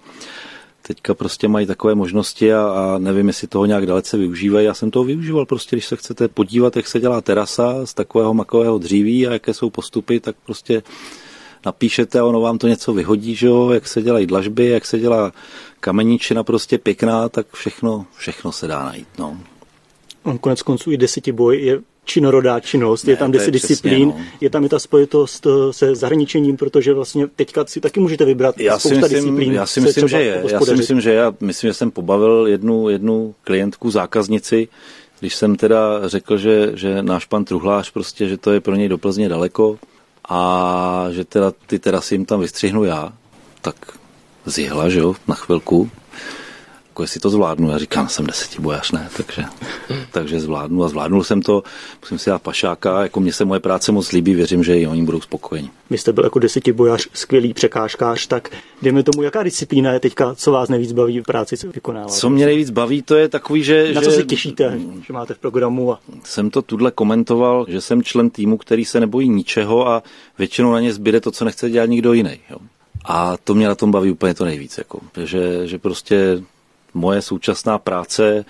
teďka 0.94 1.14
prostě 1.14 1.48
mají 1.48 1.66
takové 1.66 1.94
možnosti 1.94 2.54
a, 2.54 2.62
a 2.62 2.98
nevím, 2.98 3.28
jestli 3.28 3.48
toho 3.48 3.66
nějak 3.66 3.86
dalece 3.86 4.16
využívají. 4.16 4.66
Já 4.66 4.74
jsem 4.74 4.90
toho 4.90 5.04
využíval 5.04 5.46
prostě, 5.46 5.76
když 5.76 5.86
se 5.86 5.96
chcete 5.96 6.28
podívat, 6.28 6.76
jak 6.76 6.86
se 6.86 7.00
dělá 7.00 7.20
terasa 7.20 7.86
z 7.86 7.94
takového 7.94 8.34
makového 8.34 8.78
dříví 8.78 9.26
a 9.26 9.32
jaké 9.32 9.54
jsou 9.54 9.70
postupy, 9.70 10.20
tak 10.20 10.36
prostě 10.46 10.82
napíšete 11.66 12.20
a 12.20 12.24
ono 12.24 12.40
vám 12.40 12.58
to 12.58 12.68
něco 12.68 12.92
vyhodí, 12.92 13.34
že 13.34 13.46
jo, 13.46 13.70
jak 13.70 13.88
se 13.88 14.02
dělají 14.02 14.26
dlažby, 14.26 14.66
jak 14.66 14.86
se 14.86 14.98
dělá 14.98 15.32
kameničina 15.80 16.44
prostě 16.44 16.78
pěkná, 16.78 17.28
tak 17.28 17.46
všechno, 17.52 18.06
všechno 18.16 18.52
se 18.52 18.66
dá 18.66 18.84
najít, 18.84 19.08
no. 19.18 19.38
On 20.22 20.38
konec 20.38 20.62
konců 20.62 20.92
i 20.92 20.96
desetiboj 20.96 21.62
je 21.62 21.80
činorodá 22.04 22.60
činnost, 22.60 23.04
ne, 23.04 23.12
je 23.12 23.16
tam 23.16 23.32
deset 23.32 23.50
disciplín, 23.50 24.08
no. 24.08 24.24
je 24.40 24.50
tam 24.50 24.64
i 24.64 24.68
ta 24.68 24.78
spojitost 24.78 25.46
eh, 25.46 25.72
se 25.72 25.94
zahraničením, 25.94 26.56
protože 26.56 26.94
vlastně 26.94 27.26
teďka 27.26 27.64
si 27.66 27.80
taky 27.80 28.00
můžete 28.00 28.24
vybrat 28.24 28.60
já 28.60 28.78
si 28.78 28.94
myslím, 28.94 29.10
disciplín. 29.10 29.52
Já 29.52 29.66
si 29.66 29.80
myslím, 29.80 30.08
že 30.08 30.22
je. 30.22 30.42
Já 30.50 30.60
si 30.60 30.74
myslím, 30.74 31.00
že 31.00 31.12
já 31.12 31.34
myslím, 31.40 31.70
že 31.70 31.74
jsem 31.74 31.90
pobavil 31.90 32.46
jednu, 32.46 32.88
jednu 32.88 33.34
klientku, 33.44 33.90
zákaznici, 33.90 34.68
když 35.20 35.34
jsem 35.34 35.56
teda 35.56 36.08
řekl, 36.08 36.36
že, 36.36 36.70
že 36.74 37.02
náš 37.02 37.24
pan 37.24 37.44
Truhlář 37.44 37.90
prostě, 37.90 38.28
že 38.28 38.36
to 38.36 38.52
je 38.52 38.60
pro 38.60 38.74
něj 38.74 38.88
do 38.88 38.98
Plzně 38.98 39.28
daleko 39.28 39.78
a 40.28 41.06
že 41.10 41.24
teda 41.24 41.52
ty 41.66 41.78
terasy 41.78 42.14
jim 42.14 42.24
tam 42.24 42.40
vystřihnu 42.40 42.84
já, 42.84 43.12
tak 43.62 43.76
zjihla, 44.46 44.88
že 44.88 44.98
jo, 44.98 45.14
na 45.28 45.34
chvilku, 45.34 45.90
jako 47.00 47.04
jestli 47.04 47.20
to 47.20 47.30
zvládnu. 47.30 47.70
Já 47.70 47.78
říkám, 47.78 48.08
jsem 48.08 48.26
desetibojař, 48.26 48.92
ne, 48.92 49.08
takže, 49.16 49.44
takže 50.12 50.40
zvládnu 50.40 50.84
a 50.84 50.88
zvládnul 50.88 51.24
jsem 51.24 51.42
to. 51.42 51.62
Musím 52.00 52.18
si 52.18 52.30
dát 52.30 52.42
pašáka, 52.42 53.02
jako 53.02 53.20
mě 53.20 53.32
se 53.32 53.44
moje 53.44 53.60
práce 53.60 53.92
moc 53.92 54.12
líbí, 54.12 54.34
věřím, 54.34 54.64
že 54.64 54.78
i 54.78 54.86
oni 54.86 55.02
budou 55.02 55.20
spokojeni. 55.20 55.70
Vy 55.90 55.98
jste 55.98 56.12
byl 56.12 56.24
jako 56.24 56.38
desetibojař, 56.38 57.08
skvělý 57.14 57.54
překážkář, 57.54 58.26
tak 58.26 58.50
dejme 58.82 59.02
tomu, 59.02 59.22
jaká 59.22 59.42
disciplína 59.42 59.92
je 59.92 60.00
teďka, 60.00 60.34
co 60.34 60.52
vás 60.52 60.68
nejvíc 60.68 60.92
baví 60.92 61.20
v 61.20 61.22
práci, 61.22 61.56
co 61.56 61.68
vykonáváte? 61.68 62.12
Co 62.12 62.30
mě 62.30 62.46
nejvíc 62.46 62.70
baví, 62.70 63.02
to 63.02 63.14
je 63.14 63.28
takový, 63.28 63.62
že... 63.62 63.94
Na 63.94 64.00
že... 64.00 64.06
co 64.06 64.12
si 64.12 64.24
těšíte, 64.24 64.78
že 65.06 65.12
máte 65.12 65.34
v 65.34 65.38
programu? 65.38 65.92
A... 65.92 66.00
Jsem 66.24 66.50
to 66.50 66.62
tudle 66.62 66.90
komentoval, 66.90 67.66
že 67.68 67.80
jsem 67.80 68.02
člen 68.02 68.30
týmu, 68.30 68.58
který 68.58 68.84
se 68.84 69.00
nebojí 69.00 69.28
ničeho 69.28 69.88
a 69.88 70.02
většinou 70.38 70.72
na 70.72 70.80
ně 70.80 70.92
zbyde 70.92 71.20
to, 71.20 71.30
co 71.30 71.44
nechce 71.44 71.70
dělat 71.70 71.86
nikdo 71.86 72.12
jiný. 72.12 72.38
Jo. 72.50 72.56
A 73.04 73.36
to 73.36 73.54
mě 73.54 73.68
na 73.68 73.74
tom 73.74 73.90
baví 73.90 74.10
úplně 74.10 74.34
to 74.34 74.44
nejvíc. 74.44 74.78
Jako. 74.78 75.00
Že, 75.24 75.66
že 75.66 75.78
prostě 75.78 76.42
moje 76.94 77.22
současná 77.22 77.78
práce 77.78 78.44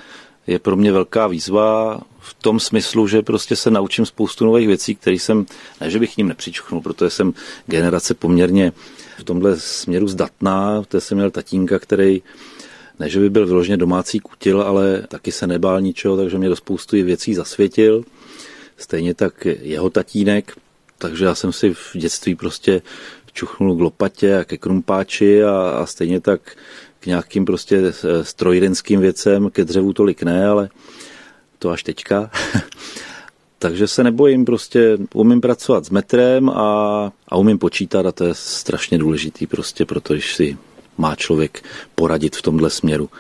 je 0.47 0.59
pro 0.59 0.77
mě 0.77 0.93
velká 0.93 1.27
výzva 1.27 2.01
v 2.19 2.35
tom 2.35 2.61
smyslu, 2.61 3.07
že 3.07 3.23
prostě 3.23 3.57
se 3.57 3.71
naučím 3.71 4.07
spoustu 4.07 4.47
nových 4.47 4.67
věcí, 4.67 4.95
které 4.95 5.17
jsem, 5.17 5.47
ne, 5.81 5.91
že 5.91 5.99
bych 5.99 6.15
k 6.15 6.17
ním 6.17 6.29
nepřičuchnul, 6.29 6.81
protože 6.81 7.11
jsem 7.11 7.35
generace 7.67 8.15
poměrně 8.15 8.73
v 9.19 9.25
tomhle 9.25 9.61
směru 9.61 10.09
zdatná, 10.09 10.83
to 10.89 11.01
jsem 11.01 11.19
měl 11.19 11.31
tatínka, 11.31 11.79
který 11.79 12.23
ne, 12.99 13.09
že 13.09 13.21
by 13.21 13.31
byl 13.31 13.47
vyloženě 13.47 13.77
domácí 13.77 14.21
kutil, 14.21 14.63
ale 14.63 15.03
taky 15.09 15.33
se 15.33 15.47
nebál 15.47 15.81
ničeho, 15.81 16.17
takže 16.17 16.39
mě 16.39 16.49
do 16.49 16.57
spoustu 16.57 16.97
věcí 16.97 17.35
zasvětil. 17.35 18.05
Stejně 18.77 19.15
tak 19.15 19.45
jeho 19.45 19.91
tatínek, 19.91 20.53
takže 20.99 21.25
já 21.25 21.35
jsem 21.35 21.53
si 21.53 21.75
v 21.75 21.91
dětství 21.95 22.35
prostě 22.35 22.83
čuchnul 23.33 23.77
k 23.77 23.81
lopatě 23.81 24.39
a 24.39 24.45
ke 24.45 24.57
krumpáči 24.57 25.45
a, 25.45 25.71
a 25.71 25.87
stejně 25.87 26.21
tak 26.21 26.57
k 27.01 27.07
nějakým 27.07 27.45
prostě 27.45 27.93
strojírenským 28.23 29.01
věcem, 29.01 29.51
ke 29.51 29.65
dřevu 29.65 29.93
tolik 29.93 30.23
ne, 30.23 30.47
ale 30.47 30.69
to 31.59 31.71
až 31.71 31.83
teďka. 31.83 32.31
Takže 33.59 33.89
se 33.89 34.05
nebojím, 34.05 34.45
prostě 34.45 34.99
umím 35.15 35.41
pracovat 35.41 35.85
s 35.85 35.91
metrem 35.91 36.51
a, 36.51 37.13
a 37.29 37.37
umím 37.37 37.59
počítat 37.59 38.07
a 38.07 38.13
to 38.13 38.25
je 38.25 38.35
strašně 38.35 38.99
důležitý 38.99 39.47
prostě, 39.47 39.85
protože 39.85 40.35
si 40.35 40.59
má 40.99 41.17
člověk 41.17 41.65
poradit 41.95 42.37
v 42.37 42.43
tomhle 42.43 42.71
směru. 42.71 43.11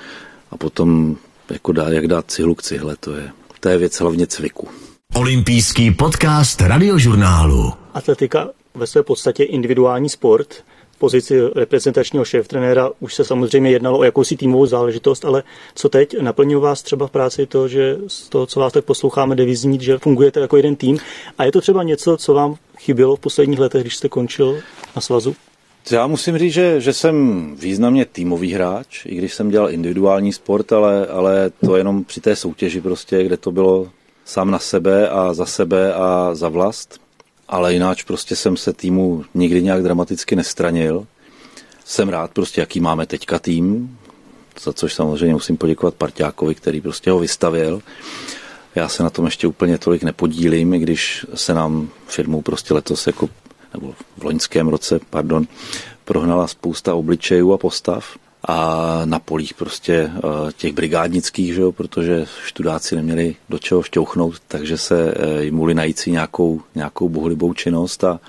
A 0.50 0.56
potom 0.56 1.16
jako 1.50 1.72
dá, 1.72 1.88
jak 1.88 2.06
dát 2.06 2.30
cihlu 2.30 2.54
k 2.54 2.62
cihle, 2.62 2.96
to 2.96 3.14
je, 3.14 3.30
to 3.60 3.68
je 3.68 3.78
věc 3.78 4.00
hlavně 4.00 4.26
cviku. 4.26 4.68
Olympijský 5.14 5.90
podcast 5.90 6.60
radiožurnálu. 6.60 7.72
Atletika 7.94 8.48
ve 8.74 8.86
své 8.86 9.02
podstatě 9.02 9.44
individuální 9.44 10.08
sport. 10.08 10.64
Pozici 11.00 11.40
reprezentačního 11.54 12.24
šéf-trenéra 12.24 12.90
už 13.00 13.14
se 13.14 13.24
samozřejmě 13.24 13.70
jednalo 13.70 13.98
o 13.98 14.04
jakousi 14.04 14.36
týmovou 14.36 14.66
záležitost, 14.66 15.24
ale 15.24 15.42
co 15.74 15.88
teď? 15.88 16.20
Naplňuje 16.20 16.58
vás 16.58 16.82
třeba 16.82 17.06
v 17.06 17.10
práci 17.10 17.46
to, 17.46 17.68
že 17.68 17.96
z 18.06 18.28
toho, 18.28 18.46
co 18.46 18.60
vás 18.60 18.72
tak 18.72 18.84
posloucháme, 18.84 19.36
jde 19.36 19.44
vyznít, 19.44 19.80
že 19.80 19.98
fungujete 19.98 20.40
jako 20.40 20.56
jeden 20.56 20.76
tým. 20.76 20.98
A 21.38 21.44
je 21.44 21.52
to 21.52 21.60
třeba 21.60 21.82
něco, 21.82 22.16
co 22.16 22.34
vám 22.34 22.56
chybělo 22.78 23.16
v 23.16 23.20
posledních 23.20 23.58
letech, 23.58 23.82
když 23.82 23.96
jste 23.96 24.08
končil 24.08 24.58
na 24.96 25.02
svazu? 25.02 25.34
Já 25.90 26.06
musím 26.06 26.38
říct, 26.38 26.52
že, 26.52 26.80
že 26.80 26.92
jsem 26.92 27.46
významně 27.56 28.04
týmový 28.04 28.52
hráč, 28.52 29.06
i 29.06 29.14
když 29.14 29.34
jsem 29.34 29.50
dělal 29.50 29.70
individuální 29.70 30.32
sport, 30.32 30.72
ale, 30.72 31.06
ale 31.06 31.50
to 31.66 31.76
jenom 31.76 32.04
při 32.04 32.20
té 32.20 32.36
soutěži 32.36 32.80
prostě, 32.80 33.24
kde 33.24 33.36
to 33.36 33.52
bylo 33.52 33.88
sám 34.24 34.50
na 34.50 34.58
sebe 34.58 35.08
a 35.08 35.34
za 35.34 35.46
sebe 35.46 35.94
a 35.94 36.34
za 36.34 36.48
vlast. 36.48 37.00
Ale 37.50 37.72
jináč 37.72 38.02
prostě 38.02 38.36
jsem 38.36 38.56
se 38.56 38.72
týmu 38.72 39.24
nikdy 39.34 39.62
nějak 39.62 39.82
dramaticky 39.82 40.36
nestranil. 40.36 41.06
Jsem 41.84 42.08
rád 42.08 42.30
prostě, 42.30 42.60
jaký 42.60 42.80
máme 42.80 43.06
teďka 43.06 43.38
tým, 43.38 43.98
za 44.62 44.72
což 44.72 44.94
samozřejmě 44.94 45.34
musím 45.34 45.56
poděkovat 45.56 45.94
Parťákovi, 45.94 46.54
který 46.54 46.80
prostě 46.80 47.10
ho 47.10 47.18
vystavil. 47.18 47.82
Já 48.74 48.88
se 48.88 49.02
na 49.02 49.10
tom 49.10 49.24
ještě 49.24 49.46
úplně 49.46 49.78
tolik 49.78 50.02
nepodílím, 50.02 50.74
i 50.74 50.78
když 50.78 51.26
se 51.34 51.54
nám 51.54 51.88
firmou 52.06 52.42
prostě 52.42 52.74
letos 52.74 53.06
jako 53.06 53.28
nebo 53.74 53.94
v 54.18 54.24
loňském 54.24 54.68
roce, 54.68 55.00
pardon, 55.10 55.46
prohnala 56.04 56.46
spousta 56.46 56.94
obličejů 56.94 57.52
a 57.52 57.58
postav 57.58 58.16
a 58.44 59.00
na 59.04 59.18
polích 59.18 59.54
prostě 59.54 60.10
eh, 60.16 60.20
těch 60.56 60.72
brigádnických, 60.72 61.54
že 61.54 61.60
jo, 61.60 61.72
protože 61.72 62.26
študáci 62.46 62.96
neměli 62.96 63.36
do 63.48 63.58
čeho 63.58 63.82
šťouchnout, 63.82 64.34
takže 64.48 64.78
se 64.78 65.14
eh, 65.16 65.44
jim 65.44 65.54
mohli 65.54 65.74
najít 65.74 65.98
si 65.98 66.10
nějakou, 66.10 66.60
nějakou 66.74 67.08
bohulibou 67.08 67.54
činnost 67.54 68.04
a, 68.04 68.20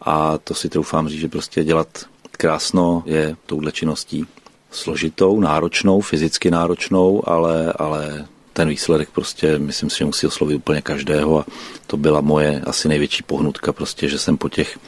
a 0.00 0.38
to 0.38 0.54
si 0.54 0.68
troufám 0.68 1.08
říct, 1.08 1.20
že 1.20 1.28
prostě 1.28 1.64
dělat 1.64 1.88
krásno 2.30 3.02
je 3.06 3.36
touhle 3.46 3.72
činností 3.72 4.26
složitou, 4.70 5.40
náročnou, 5.40 6.00
fyzicky 6.00 6.50
náročnou, 6.50 7.28
ale, 7.28 7.72
ale 7.76 8.26
ten 8.52 8.68
výsledek 8.68 9.08
prostě, 9.10 9.58
myslím 9.58 9.90
si, 9.90 9.98
že 9.98 10.04
musí 10.04 10.26
oslovit 10.26 10.56
úplně 10.56 10.82
každého 10.82 11.40
a 11.40 11.44
to 11.86 11.96
byla 11.96 12.20
moje 12.20 12.60
asi 12.60 12.88
největší 12.88 13.22
pohnutka 13.22 13.72
prostě, 13.72 14.08
že 14.08 14.18
jsem 14.18 14.36
po 14.36 14.48
těch 14.48 14.78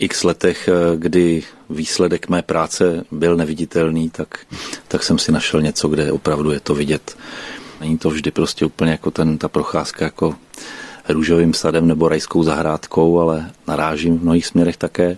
x 0.00 0.24
letech, 0.24 0.68
eh, 0.68 0.96
kdy 0.96 1.42
výsledek 1.70 2.28
mé 2.28 2.42
práce 2.42 3.04
byl 3.10 3.36
neviditelný, 3.36 4.10
tak, 4.10 4.38
tak 4.88 5.02
jsem 5.02 5.18
si 5.18 5.32
našel 5.32 5.62
něco, 5.62 5.88
kde 5.88 6.12
opravdu 6.12 6.50
je 6.50 6.60
to 6.60 6.74
vidět. 6.74 7.16
Není 7.80 7.98
to 7.98 8.10
vždy 8.10 8.30
prostě 8.30 8.64
úplně 8.64 8.90
jako 8.90 9.10
ten, 9.10 9.38
ta 9.38 9.48
procházka 9.48 10.04
jako 10.04 10.34
růžovým 11.08 11.54
sadem 11.54 11.88
nebo 11.88 12.08
rajskou 12.08 12.42
zahrádkou, 12.42 13.20
ale 13.20 13.50
narážím 13.68 14.18
v 14.18 14.22
mnohých 14.22 14.46
směrech 14.46 14.76
také 14.76 15.16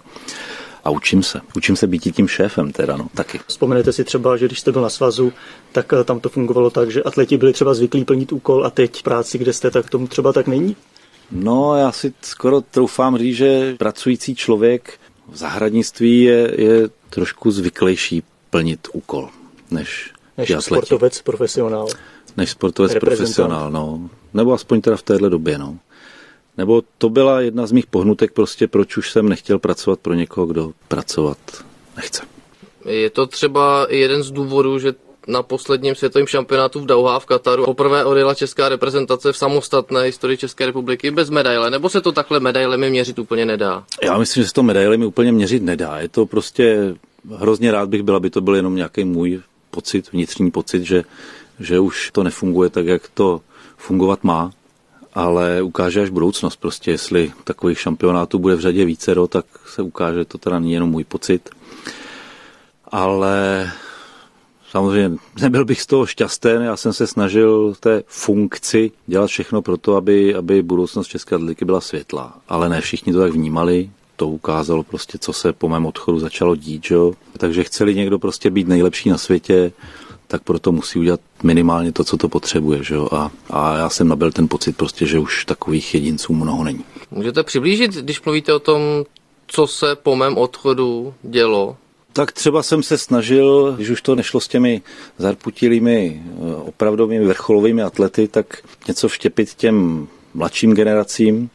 a 0.85 0.91
učím 0.91 1.23
se. 1.23 1.41
Učím 1.57 1.77
se 1.77 1.87
být 1.87 2.15
tím 2.15 2.29
šéfem 2.29 2.73
teda, 2.73 2.97
no, 2.97 3.07
taky. 3.15 3.41
Vzpomenete 3.47 3.93
si 3.93 4.05
třeba, 4.05 4.37
že 4.37 4.47
když 4.47 4.61
jste 4.61 4.73
byl 4.73 4.83
na 4.83 4.89
svazu, 4.89 5.33
tak 5.73 5.93
eh, 5.93 6.05
tam 6.05 6.21
to 6.21 6.29
fungovalo 6.29 6.71
tak, 6.71 6.91
že 6.91 7.03
atleti 7.03 7.37
byli 7.37 7.53
třeba 7.53 7.75
zvyklí 7.75 8.05
plnit 8.05 8.33
úkol 8.33 8.67
a 8.67 8.71
teď 8.71 9.03
práci, 9.03 9.39
kde 9.39 9.53
jste, 9.53 9.71
tak 9.71 9.91
tomu 9.91 10.07
třeba 10.07 10.33
tak 10.33 10.47
není? 10.47 10.77
No, 11.33 11.77
já 11.77 11.93
si 11.93 12.12
skoro 12.23 12.61
troufám 12.61 13.19
říct, 13.19 13.37
že 13.37 13.75
pracující 13.79 14.35
člověk 14.35 14.99
v 15.29 15.37
zahradnictví 15.37 16.23
je, 16.23 16.55
je 16.61 16.89
trošku 17.11 17.51
zvyklejší 17.51 18.23
plnit 18.51 18.89
úkol, 18.93 19.29
než, 19.71 20.12
než 20.39 20.53
sportovec 20.61 21.23
profesionál. 21.23 21.89
Než 22.37 22.51
sportovec 22.51 22.95
profesionál, 23.01 23.71
no. 23.71 24.11
Nebo 24.35 24.53
aspoň 24.53 24.81
teda 24.81 24.97
v 24.97 25.03
téhle 25.03 25.31
době, 25.31 25.59
no. 25.59 25.79
Nebo 26.57 26.83
to 26.99 27.09
byla 27.11 27.41
jedna 27.41 27.67
z 27.67 27.73
mých 27.73 27.87
pohnutek 27.87 28.33
prostě, 28.33 28.69
proč 28.69 28.97
už 28.97 29.11
jsem 29.11 29.29
nechtěl 29.29 29.59
pracovat 29.59 30.01
pro 30.01 30.15
někoho, 30.15 30.47
kdo 30.47 30.73
pracovat 30.89 31.39
nechce. 31.97 32.23
Je 32.85 33.11
to 33.11 33.27
třeba 33.27 33.87
jeden 33.91 34.23
z 34.23 34.31
důvodů, 34.31 34.79
že 34.79 34.95
na 35.26 35.43
posledním 35.43 35.95
světovém 35.95 36.26
šampionátu 36.26 36.81
v 36.81 36.87
Dauhá 36.87 37.19
v 37.19 37.26
Kataru 37.26 37.64
poprvé 37.64 38.05
odjela 38.05 38.35
česká 38.35 38.69
reprezentace 38.69 39.33
v 39.33 39.37
samostatné 39.37 40.02
historii 40.02 40.38
České 40.38 40.67
republiky 40.67 41.11
bez 41.11 41.31
medaile, 41.31 41.71
nebo 41.71 41.88
se 41.88 42.00
to 42.00 42.12
takhle 42.12 42.41
medailemi 42.41 42.91
měřit 42.91 43.19
úplně 43.19 43.47
nedá? 43.47 43.85
Já 44.02 44.19
myslím, 44.19 44.43
že 44.43 44.49
se 44.49 44.55
to 44.55 44.62
medailemi 44.62 45.07
úplně 45.07 45.33
měřit 45.33 45.62
nedá. 45.62 45.99
Je 45.99 46.09
to 46.09 46.26
prostě 46.26 46.95
hrozně 47.37 47.73
rád 47.73 47.88
bych 47.88 48.02
byl, 48.02 48.17
aby 48.17 48.31
to 48.31 48.41
byl 48.41 48.57
jenom 48.57 48.76
nějaký 48.76 49.05
můj 49.05 49.41
pocit, 49.71 50.12
vnitřní 50.12 50.50
pocit, 50.50 50.83
že, 50.85 51.05
že 51.61 51.81
už 51.81 52.11
to 52.12 52.23
nefunguje 52.23 52.71
tak, 52.71 52.87
jak 52.87 53.02
to 53.14 53.41
fungovat 53.76 54.25
má 54.25 54.50
ale 55.14 55.62
ukáže 55.62 56.02
až 56.02 56.11
budoucnost. 56.11 56.57
Prostě 56.57 56.91
jestli 56.91 57.33
takových 57.45 57.81
šampionátů 57.81 58.38
bude 58.38 58.55
v 58.55 58.61
řadě 58.61 58.85
vícero, 58.85 59.29
tak 59.29 59.45
se 59.67 59.83
ukáže, 59.83 60.25
to 60.25 60.38
teda 60.38 60.59
není 60.59 60.73
jenom 60.73 60.91
můj 60.91 61.05
pocit. 61.05 61.50
Ale 62.85 63.71
samozřejmě 64.73 65.19
nebyl 65.41 65.64
bych 65.64 65.81
z 65.81 65.87
toho 65.87 66.07
šťastný, 66.07 66.50
já 66.61 66.76
jsem 66.76 66.93
se 66.93 67.07
snažil 67.07 67.75
té 67.81 68.02
funkci 68.07 68.91
dělat 69.07 69.26
všechno 69.26 69.62
pro 69.62 69.76
to, 69.76 69.97
aby, 69.97 70.35
aby 70.35 70.62
budoucnost 70.62 71.07
České 71.07 71.35
atlétiky 71.35 71.64
byla 71.64 71.81
světlá. 71.81 72.38
Ale 72.49 72.69
ne 72.69 72.81
všichni 72.81 73.12
to 73.12 73.19
tak 73.19 73.33
vnímali, 73.33 73.91
to 74.17 74.29
ukázalo 74.29 74.83
prostě, 74.83 75.19
co 75.19 75.33
se 75.33 75.52
po 75.52 75.69
mém 75.69 75.87
odchodu 75.87 76.19
začalo 76.19 76.57
dít, 76.57 76.85
že? 76.85 76.97
Takže 77.37 77.64
chceli 77.64 77.95
někdo 77.95 78.19
prostě 78.19 78.50
být 78.50 78.69
nejlepší 78.69 79.11
na 79.11 79.19
světě, 79.19 79.73
tak 80.26 80.43
proto 80.43 80.73
musí 80.73 80.99
udělat 80.99 81.21
minimálně 81.43 81.93
to, 81.93 82.05
co 82.05 82.17
to 82.17 82.29
potřebuje. 82.29 82.85
Že? 82.85 82.97
A, 83.12 83.31
a 83.50 83.76
já 83.76 83.88
jsem 83.88 84.09
nabil 84.09 84.33
ten 84.33 84.49
pocit 84.49 84.76
prostě, 84.76 85.07
že 85.07 85.19
už 85.19 85.45
takových 85.45 85.95
jedinců 85.95 86.33
mnoho 86.33 86.64
není. 86.64 86.85
Můžete 87.11 87.43
přiblížit, 87.43 87.91
když 87.91 88.23
mluvíte 88.23 88.55
o 88.55 88.59
tom, 88.59 88.81
co 89.47 89.67
se 89.67 89.97
po 89.97 90.17
mém 90.17 90.38
odchodu 90.38 91.14
dělo? 91.23 91.76
Tak 92.12 92.33
třeba 92.33 92.62
jsem 92.62 92.83
se 92.83 92.99
snažil, 92.99 93.73
když 93.76 93.90
už 93.90 94.02
to 94.02 94.14
nešlo 94.14 94.40
s 94.40 94.49
těmi 94.49 94.83
zarputilými 95.19 96.23
eh, 96.25 96.54
opravdovými 96.54 97.26
vrcholovými 97.26 97.83
atlety, 97.83 98.28
tak 98.28 98.57
něco 98.88 99.09
vštěpit 99.09 99.54
těm 99.54 100.09
mladším 100.35 100.75
generacím. 100.75 101.50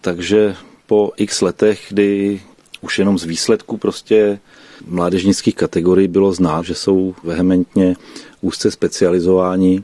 Takže 0.00 0.56
po 0.86 1.12
x 1.16 1.40
letech, 1.40 1.86
kdy 1.88 2.40
už 2.80 2.98
jenom 2.98 3.18
z 3.18 3.24
výsledku 3.24 3.76
prostě 3.76 4.38
mládežnických 4.86 5.54
kategorií 5.54 6.08
bylo 6.08 6.32
znát, 6.32 6.64
že 6.64 6.74
jsou 6.74 7.14
vehementně 7.22 7.96
úzce 8.40 8.70
specializováni. 8.70 9.82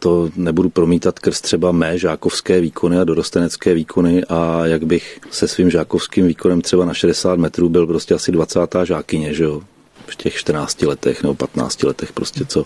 To 0.00 0.30
nebudu 0.36 0.68
promítat 0.70 1.18
krz 1.18 1.40
třeba 1.40 1.72
mé 1.72 1.98
žákovské 1.98 2.60
výkony 2.60 2.98
a 2.98 3.04
dorostenecké 3.04 3.74
výkony 3.74 4.24
a 4.24 4.66
jak 4.66 4.84
bych 4.84 5.20
se 5.30 5.48
svým 5.48 5.70
žákovským 5.70 6.26
výkonem 6.26 6.60
třeba 6.60 6.84
na 6.84 6.94
60 6.94 7.38
metrů 7.38 7.68
byl 7.68 7.86
prostě 7.86 8.14
asi 8.14 8.32
20. 8.32 8.60
žákyně, 8.84 9.34
že 9.34 9.44
jo? 9.44 9.62
v 10.06 10.16
těch 10.16 10.34
14 10.34 10.82
letech 10.82 11.22
nebo 11.22 11.34
15 11.34 11.82
letech 11.82 12.12
prostě, 12.12 12.44
co 12.44 12.64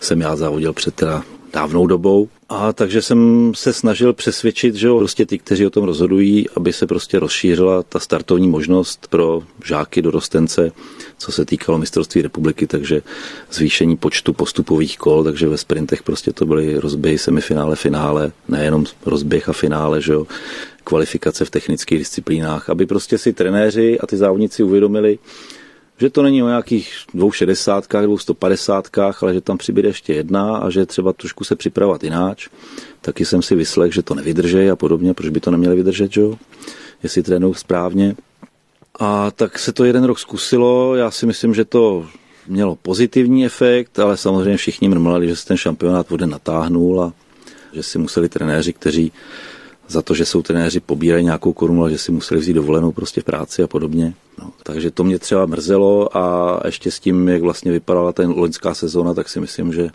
jsem 0.00 0.20
já 0.20 0.36
závodil 0.36 0.72
před 0.72 0.94
teda 0.94 1.22
dávnou 1.52 1.86
dobou. 1.86 2.28
A 2.52 2.72
takže 2.72 3.02
jsem 3.02 3.52
se 3.54 3.72
snažil 3.72 4.12
přesvědčit, 4.12 4.74
že 4.74 4.88
prostě 4.88 5.26
ty, 5.26 5.38
kteří 5.38 5.66
o 5.66 5.70
tom 5.70 5.84
rozhodují, 5.84 6.48
aby 6.56 6.72
se 6.72 6.86
prostě 6.86 7.18
rozšířila 7.18 7.82
ta 7.82 7.98
startovní 7.98 8.48
možnost 8.48 9.06
pro 9.10 9.42
žáky 9.64 10.02
dorostence, 10.02 10.72
co 11.18 11.32
se 11.32 11.44
týkalo 11.44 11.78
mistrovství 11.78 12.22
republiky, 12.22 12.66
takže 12.66 13.02
zvýšení 13.52 13.96
počtu 13.96 14.32
postupových 14.32 14.98
kol, 14.98 15.24
takže 15.24 15.48
ve 15.48 15.58
sprintech 15.58 16.02
prostě 16.02 16.32
to 16.32 16.46
byly 16.46 16.78
rozběhy 16.78 17.18
semifinále, 17.18 17.76
finále, 17.76 18.32
nejenom 18.48 18.84
rozběh 19.06 19.48
a 19.48 19.52
finále, 19.52 20.00
že 20.02 20.12
jo, 20.12 20.26
kvalifikace 20.84 21.44
v 21.44 21.50
technických 21.50 21.98
disciplínách, 21.98 22.70
aby 22.70 22.86
prostě 22.86 23.18
si 23.18 23.32
trenéři 23.32 24.00
a 24.00 24.06
ty 24.06 24.16
závodníci 24.16 24.62
uvědomili, 24.62 25.18
že 26.00 26.10
to 26.10 26.22
není 26.22 26.42
o 26.42 26.48
nějakých 26.48 26.92
dvou 27.14 27.32
šedesátkách, 27.32 28.04
dvou 28.04 28.18
stopadesátkách, 28.18 29.22
ale 29.22 29.34
že 29.34 29.40
tam 29.40 29.58
přibude 29.58 29.88
ještě 29.88 30.12
jedna 30.12 30.56
a 30.56 30.70
že 30.70 30.86
třeba 30.86 31.12
trošku 31.12 31.44
se 31.44 31.56
připravovat 31.56 32.04
jináč. 32.04 32.48
Taky 33.00 33.24
jsem 33.24 33.42
si 33.42 33.54
vyslech, 33.54 33.94
že 33.94 34.02
to 34.02 34.14
nevydrží 34.14 34.70
a 34.70 34.76
podobně, 34.76 35.14
proč 35.14 35.28
by 35.28 35.40
to 35.40 35.50
neměli 35.50 35.76
vydržet, 35.76 36.12
že 36.12 36.20
jo? 36.20 36.36
jestli 37.02 37.22
trénují 37.22 37.54
správně. 37.54 38.16
A 38.98 39.30
tak 39.30 39.58
se 39.58 39.72
to 39.72 39.84
jeden 39.84 40.04
rok 40.04 40.18
zkusilo, 40.18 40.94
já 40.94 41.10
si 41.10 41.26
myslím, 41.26 41.54
že 41.54 41.64
to 41.64 42.06
mělo 42.46 42.76
pozitivní 42.76 43.46
efekt, 43.46 43.98
ale 43.98 44.16
samozřejmě 44.16 44.56
všichni 44.56 44.88
mrmlali, 44.88 45.28
že 45.28 45.36
se 45.36 45.46
ten 45.46 45.56
šampionát 45.56 46.10
vode 46.10 46.26
natáhnul 46.26 47.02
a 47.02 47.12
že 47.72 47.82
si 47.82 47.98
museli 47.98 48.28
trenéři, 48.28 48.72
kteří 48.72 49.12
za 49.90 50.02
to, 50.02 50.14
že 50.14 50.24
jsou 50.24 50.42
trenéři, 50.42 50.80
pobírají 50.80 51.24
nějakou 51.24 51.52
korunu, 51.52 51.82
ale 51.82 51.90
že 51.90 51.98
si 51.98 52.12
museli 52.12 52.40
vzít 52.40 52.52
dovolenou 52.52 52.92
prostě 52.92 53.20
v 53.20 53.24
práci 53.24 53.62
a 53.62 53.66
podobně. 53.66 54.14
No, 54.38 54.52
takže 54.62 54.90
to 54.90 55.04
mě 55.04 55.18
třeba 55.18 55.46
mrzelo 55.46 56.16
a 56.16 56.60
ještě 56.64 56.90
s 56.90 57.00
tím, 57.00 57.28
jak 57.28 57.42
vlastně 57.42 57.72
vypadala 57.72 58.12
ten 58.12 58.30
loňská 58.30 58.74
sezóna, 58.74 59.14
tak 59.14 59.28
si 59.28 59.40
myslím, 59.40 59.72
že 59.72 59.90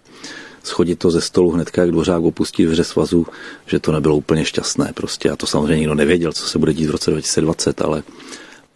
schodit 0.63 0.99
to 0.99 1.11
ze 1.11 1.21
stolu 1.21 1.51
hned, 1.51 1.77
jak 1.77 1.91
Dvořák 1.91 2.23
opustí 2.23 2.65
dveře 2.65 2.83
svazu, 2.83 3.27
že 3.65 3.79
to 3.79 3.91
nebylo 3.91 4.15
úplně 4.15 4.45
šťastné 4.45 4.91
prostě. 4.93 5.29
A 5.29 5.35
to 5.35 5.47
samozřejmě 5.47 5.77
nikdo 5.77 5.95
nevěděl, 5.95 6.33
co 6.33 6.47
se 6.47 6.59
bude 6.59 6.73
dít 6.73 6.87
v 6.87 6.91
roce 6.91 7.11
2020, 7.11 7.81
ale 7.81 8.03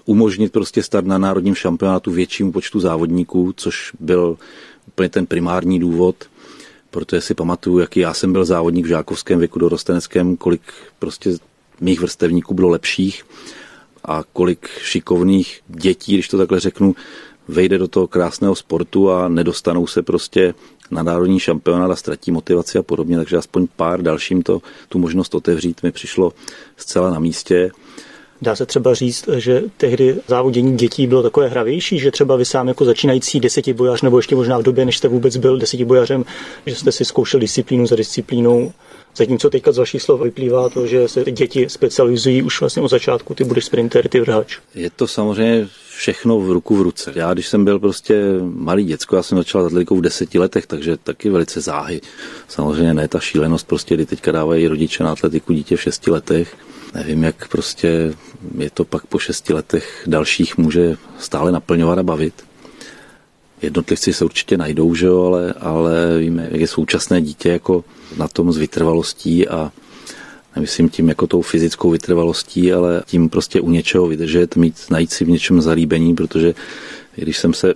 umožnit 0.05 0.51
prostě 0.51 0.83
start 0.83 1.07
na 1.07 1.17
národním 1.17 1.55
šampionátu 1.55 2.11
většímu 2.11 2.51
počtu 2.51 2.79
závodníků, 2.79 3.53
což 3.57 3.91
byl 3.99 4.37
úplně 4.87 5.09
ten 5.09 5.25
primární 5.25 5.79
důvod, 5.79 6.15
protože 6.91 7.21
si 7.21 7.33
pamatuju, 7.33 7.79
jaký 7.79 7.99
já 7.99 8.13
jsem 8.13 8.33
byl 8.33 8.45
závodník 8.45 8.85
v 8.85 8.89
žákovském 8.89 9.39
věku 9.39 9.59
dorosteneckém, 9.59 10.37
kolik 10.37 10.61
prostě 10.99 11.31
mých 11.81 11.99
vrstevníků 11.99 12.53
bylo 12.53 12.69
lepších 12.69 13.25
a 14.05 14.23
kolik 14.33 14.69
šikovných 14.81 15.61
dětí, 15.67 16.13
když 16.13 16.27
to 16.27 16.37
takhle 16.37 16.59
řeknu, 16.59 16.95
vejde 17.47 17.77
do 17.77 17.87
toho 17.87 18.07
krásného 18.07 18.55
sportu 18.55 19.11
a 19.11 19.27
nedostanou 19.27 19.87
se 19.87 20.01
prostě 20.01 20.53
na 20.91 21.03
národní 21.03 21.39
šampionát 21.39 21.91
a 21.91 21.95
ztratí 21.95 22.31
motivaci 22.31 22.77
a 22.77 22.83
podobně, 22.83 23.17
takže 23.17 23.37
aspoň 23.37 23.67
pár 23.75 24.01
dalším 24.01 24.43
to, 24.43 24.61
tu 24.89 24.99
možnost 24.99 25.35
otevřít 25.35 25.83
mi 25.83 25.91
přišlo 25.91 26.33
zcela 26.77 27.09
na 27.09 27.19
místě. 27.19 27.71
Dá 28.41 28.55
se 28.55 28.65
třeba 28.65 28.93
říct, 28.93 29.29
že 29.35 29.63
tehdy 29.77 30.15
závodění 30.27 30.77
dětí 30.77 31.07
bylo 31.07 31.23
takové 31.23 31.47
hravější, 31.47 31.99
že 31.99 32.11
třeba 32.11 32.35
vy 32.35 32.45
sám 32.45 32.67
jako 32.67 32.85
začínající 32.85 33.39
desetibojař, 33.39 34.01
nebo 34.01 34.19
ještě 34.19 34.35
možná 34.35 34.57
v 34.57 34.63
době, 34.63 34.85
než 34.85 34.97
jste 34.97 35.07
vůbec 35.07 35.37
byl 35.37 35.57
desetibojařem, 35.57 36.25
že 36.65 36.75
jste 36.75 36.91
si 36.91 37.05
zkoušel 37.05 37.39
disciplínu 37.39 37.87
za 37.87 37.95
disciplínou. 37.95 38.71
Zatímco 39.15 39.49
teďka 39.49 39.71
z 39.71 39.77
vašich 39.77 40.01
slov 40.01 40.21
vyplývá 40.21 40.69
to, 40.69 40.87
že 40.87 41.07
se 41.07 41.23
děti 41.31 41.69
specializují 41.69 42.41
už 42.41 42.59
vlastně 42.59 42.81
od 42.81 42.87
začátku, 42.87 43.35
ty 43.35 43.43
budeš 43.43 43.65
sprinter, 43.65 44.07
ty 44.07 44.19
vrhač. 44.19 44.57
Je 44.75 44.89
to 44.89 45.07
samozřejmě 45.07 45.67
všechno 45.89 46.39
v 46.39 46.51
ruku 46.51 46.75
v 46.75 46.81
ruce. 46.81 47.11
Já, 47.15 47.33
když 47.33 47.47
jsem 47.47 47.65
byl 47.65 47.79
prostě 47.79 48.23
malý 48.41 48.83
děcko, 48.83 49.15
já 49.15 49.23
jsem 49.23 49.37
začal 49.37 49.65
atletikou 49.65 49.95
v 49.95 50.01
deseti 50.01 50.39
letech, 50.39 50.67
takže 50.67 50.97
taky 50.97 51.29
velice 51.29 51.61
záhy. 51.61 52.01
Samozřejmě 52.47 52.93
ne 52.93 53.07
ta 53.07 53.19
šílenost, 53.19 53.67
prostě 53.67 53.95
kdy 53.95 54.05
teďka 54.05 54.31
dávají 54.31 54.67
rodiče 54.67 55.03
na 55.03 55.11
atletiku 55.11 55.53
dítě 55.53 55.75
v 55.75 55.81
šesti 55.81 56.11
letech. 56.11 56.55
Nevím, 56.93 57.23
jak 57.23 57.47
prostě 57.47 58.13
je 58.57 58.69
to 58.69 58.85
pak 58.85 59.05
po 59.05 59.19
šesti 59.19 59.53
letech 59.53 60.03
dalších 60.07 60.57
může 60.57 60.97
stále 61.19 61.51
naplňovat 61.51 61.99
a 61.99 62.03
bavit. 62.03 62.33
Jednotlivci 63.61 64.13
se 64.13 64.25
určitě 64.25 64.57
najdou, 64.57 64.95
že 64.95 65.05
jo, 65.05 65.23
ale, 65.23 65.53
ale 65.53 66.19
víme, 66.19 66.47
jak 66.51 66.61
je 66.61 66.67
současné 66.67 67.21
dítě 67.21 67.49
jako 67.49 67.83
na 68.17 68.27
tom 68.27 68.51
s 68.51 68.57
vytrvalostí 68.57 69.47
a 69.47 69.71
nemyslím 70.55 70.89
tím 70.89 71.09
jako 71.09 71.27
tou 71.27 71.41
fyzickou 71.41 71.89
vytrvalostí, 71.89 72.73
ale 72.73 73.03
tím 73.05 73.29
prostě 73.29 73.61
u 73.61 73.69
něčeho 73.69 74.07
vydržet, 74.07 74.55
mít, 74.55 74.75
najít 74.89 75.11
si 75.11 75.25
v 75.25 75.29
něčem 75.29 75.61
zalíbení, 75.61 76.15
protože 76.15 76.53
když 77.15 77.37
jsem 77.37 77.53
se 77.53 77.73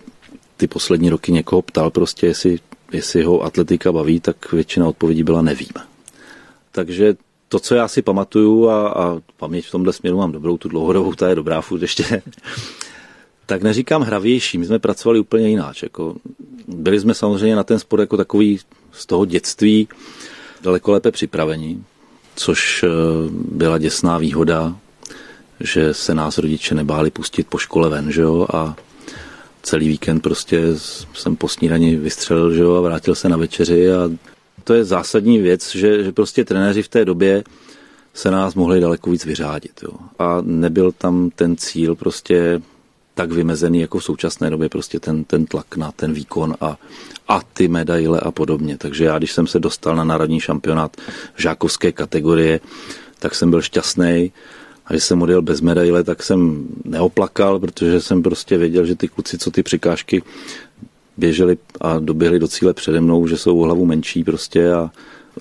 ty 0.58 0.67
poslední 0.67 1.10
roky 1.10 1.32
někoho 1.32 1.62
ptal 1.62 1.89
prostě, 1.89 2.28
jestli, 2.28 2.60
jestli 2.91 3.23
ho 3.23 3.41
atletika 3.41 3.91
baví, 3.91 4.19
tak 4.19 4.52
většina 4.52 4.88
odpovědí 4.88 5.23
byla 5.23 5.41
nevím. 5.41 5.73
Takže 6.71 7.15
to, 7.54 7.60
co 7.60 7.76
já 7.76 7.88
si 7.88 8.02
pamatuju 8.02 8.70
a, 8.70 8.89
a 8.89 9.18
paměť 9.38 9.66
v 9.68 9.72
tomhle 9.72 9.94
směru 9.94 10.18
mám 10.18 10.32
dobrou, 10.32 10.58
tu 10.58 10.70
dlouhodobou, 10.70 11.13
ta 11.13 11.30
je 11.30 11.36
dobrá 11.36 11.62
furt 11.62 11.82
ještě, 11.82 12.22
tak 13.46 13.63
neříkám 13.63 14.02
hravější, 14.02 14.58
my 14.58 14.66
jsme 14.66 14.80
pracovali 14.80 15.20
úplně 15.20 15.50
jináč. 15.50 15.84
Jako, 15.84 16.16
byli 16.68 17.00
jsme 17.00 17.13
samozřejmě 17.13 17.56
na 17.56 17.63
ten 17.63 17.80
sport 17.80 18.00
jako 18.00 18.18
takový 18.18 18.60
z 18.92 19.06
toho 19.06 19.26
dětství 19.26 19.88
daleko 20.62 20.92
lépe 20.92 21.12
připravení, 21.12 21.84
což 22.36 22.84
eh, 22.84 22.88
byla 23.32 23.78
děsná 23.78 24.18
výhoda, 24.18 24.76
že 25.60 25.94
se 25.94 26.16
nás 26.16 26.38
rodiče 26.38 26.76
nebáli 26.76 27.12
pustit 27.12 27.48
po 27.48 27.58
škole 27.58 27.89
ven, 27.89 28.12
že 28.12 28.22
jo, 28.22 28.48
a 28.54 28.76
celý 29.62 29.88
víkend 29.88 30.20
prostě 30.20 30.62
jsem 31.13 31.36
po 31.36 31.48
snídani 31.48 31.96
vystřelil, 31.96 32.54
že 32.54 32.62
jo, 32.62 32.76
a 32.76 32.82
vrátil 32.82 33.16
se 33.16 33.30
na 33.30 33.38
večeři 33.38 33.92
a 33.92 34.10
to 34.63 34.74
je 34.74 34.86
zásadní 34.86 35.39
věc, 35.39 35.76
že, 35.76 36.04
že 36.04 36.12
prostě 36.12 36.46
trenéři 36.46 36.84
v 36.84 36.88
té 36.88 37.06
době 37.06 37.44
se 38.13 38.32
nás 38.32 38.56
mohli 38.56 38.80
daleko 38.80 39.12
víc 39.12 39.26
vyřádit. 39.26 39.84
Jo. 39.84 39.94
A 40.20 40.38
nebyl 40.42 40.92
tam 40.92 41.30
ten 41.36 41.58
cíl 41.58 41.96
prostě 41.96 42.62
tak 43.13 43.32
vymezený 43.32 43.82
jako 43.82 44.00
v 44.00 44.04
současné 44.04 44.50
době, 44.50 44.70
prostě 44.70 45.00
ten, 45.00 45.24
ten 45.24 45.46
tlak 45.46 45.78
na 45.78 45.92
ten 45.92 46.13
výkon 46.13 46.56
a, 46.62 46.78
a 47.28 47.42
ty 47.54 47.68
medaile 47.68 48.20
a 48.20 48.32
podobně. 48.32 48.78
Takže 48.78 49.06
já, 49.06 49.18
když 49.18 49.32
jsem 49.32 49.48
se 49.48 49.60
dostal 49.60 49.96
na 49.96 50.04
národní 50.04 50.39
šampionát 50.39 50.98
v 51.36 51.42
žákovské 51.42 51.92
kategorie, 51.92 52.60
tak 53.20 53.36
jsem 53.36 53.50
byl 53.50 53.62
šťastný. 53.62 54.32
A 54.86 54.94
když 54.94 55.04
jsem 55.04 55.22
odjel 55.22 55.42
bez 55.42 55.62
medaile, 55.62 56.04
tak 56.04 56.24
jsem 56.24 56.68
neoplakal, 56.84 57.60
protože 57.60 58.02
jsem 58.02 58.24
prostě 58.24 58.58
věděl, 58.58 58.86
že 58.86 58.96
ty 58.96 59.08
kluci, 59.08 59.38
co 59.38 59.52
ty 59.52 59.63
překážky 59.63 60.24
běželi 61.17 61.58
a 61.82 61.99
doběhli 61.99 62.39
do 62.39 62.47
cíle 62.47 62.73
přede 62.73 63.02
mnou, 63.02 63.28
že 63.28 63.38
jsou 63.38 63.60
o 63.60 63.63
hlavu 63.63 63.86
menší 63.86 64.23
prostě 64.23 64.71
a 64.71 64.89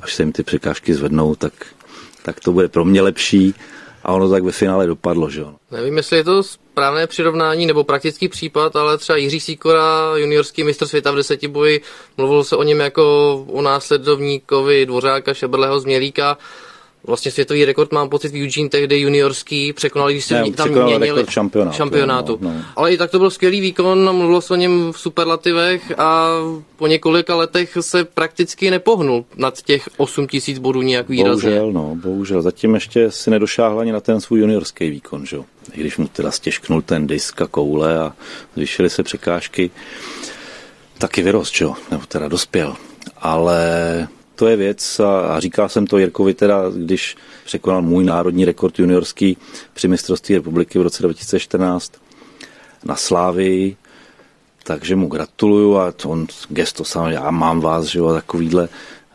až 0.00 0.14
se 0.14 0.22
jim 0.22 0.32
ty 0.32 0.42
překážky 0.42 0.94
zvednou, 0.94 1.34
tak, 1.34 1.52
tak 2.22 2.40
to 2.40 2.52
bude 2.52 2.68
pro 2.68 2.84
mě 2.84 3.02
lepší 3.02 3.54
a 4.04 4.12
ono 4.12 4.30
tak 4.30 4.42
ve 4.44 4.52
finále 4.52 4.86
dopadlo, 4.86 5.30
že 5.30 5.40
jo. 5.40 5.54
Nevím, 5.70 5.96
jestli 5.96 6.16
je 6.16 6.24
to 6.24 6.42
správné 6.42 7.06
přirovnání 7.06 7.66
nebo 7.66 7.84
praktický 7.84 8.28
případ, 8.28 8.76
ale 8.76 8.98
třeba 8.98 9.16
Jiří 9.16 9.40
Sýkora, 9.40 10.16
juniorský 10.16 10.64
mistr 10.64 10.86
světa 10.86 11.12
v 11.12 11.16
desetiboji, 11.16 11.80
mluvil 12.16 12.44
se 12.44 12.56
o 12.56 12.62
něm 12.62 12.80
jako 12.80 13.34
o 13.48 13.62
následovníkovi 13.62 14.86
Dvořáka, 14.86 15.34
Šebrleho, 15.34 15.80
Změlíka, 15.80 16.38
Vlastně 17.06 17.30
světový 17.30 17.64
rekord 17.64 17.92
mám 17.92 18.08
pocit 18.08 18.32
v 18.32 18.44
Eugene 18.44 18.68
tehdy 18.68 19.00
juniorský, 19.00 19.72
překonal, 19.72 20.10
když 20.10 20.24
se 20.24 20.34
ne, 20.34 20.52
tam 20.52 20.68
měnili 20.68 21.24
šampionátu. 21.28 21.76
šampionátu. 21.76 22.38
No, 22.40 22.50
no. 22.50 22.60
Ale 22.76 22.92
i 22.92 22.98
tak 22.98 23.10
to 23.10 23.18
byl 23.18 23.30
skvělý 23.30 23.60
výkon, 23.60 24.16
mluvilo 24.16 24.40
se 24.40 24.52
o 24.52 24.56
něm 24.56 24.92
v 24.92 24.98
superlativech 24.98 25.98
a 25.98 26.28
po 26.76 26.86
několika 26.86 27.36
letech 27.36 27.78
se 27.80 28.04
prakticky 28.04 28.70
nepohnul 28.70 29.24
nad 29.36 29.62
těch 29.62 29.88
8 29.96 30.26
tisíc 30.26 30.58
bodů 30.58 30.82
nějak 30.82 31.08
výrazně. 31.08 31.50
Bohužel, 31.50 31.72
no, 31.72 31.96
bohužel. 32.02 32.42
Zatím 32.42 32.74
ještě 32.74 33.10
si 33.10 33.30
nedošáhl 33.30 33.80
ani 33.80 33.92
na 33.92 34.00
ten 34.00 34.20
svůj 34.20 34.40
juniorský 34.40 34.90
výkon, 34.90 35.26
že? 35.26 35.36
I 35.72 35.80
když 35.80 35.96
mu 35.96 36.08
teda 36.08 36.30
stěžknul 36.30 36.82
ten 36.82 37.06
disk 37.06 37.42
a 37.42 37.46
koule 37.46 37.98
a 37.98 38.12
zvýšily 38.56 38.90
se 38.90 39.02
překážky, 39.02 39.70
taky 40.98 41.22
vyrost, 41.22 41.54
že? 41.54 41.66
nebo 41.90 42.06
teda 42.06 42.28
dospěl. 42.28 42.76
Ale 43.16 44.08
to 44.42 44.48
je 44.48 44.56
věc 44.56 45.00
a, 45.00 45.20
a 45.20 45.40
říkal 45.40 45.68
jsem 45.68 45.86
to 45.86 45.98
Jirkovi 45.98 46.34
teda, 46.34 46.62
když 46.76 47.16
překonal 47.44 47.82
můj 47.82 48.04
národní 48.04 48.44
rekord 48.44 48.78
juniorský 48.78 49.36
při 49.74 49.88
mistrovství 49.88 50.34
republiky 50.34 50.78
v 50.78 50.82
roce 50.82 51.02
2014 51.02 51.92
na 52.84 52.96
Slávii, 52.96 53.76
takže 54.64 54.96
mu 54.96 55.06
gratuluju 55.06 55.76
a 55.76 55.94
on 56.04 56.26
gesto 56.48 56.84
sám, 56.84 57.10
já 57.10 57.30
mám 57.30 57.60
vás, 57.60 57.84
že 57.84 57.98
jo, 57.98 58.12
takovýhle. 58.12 58.68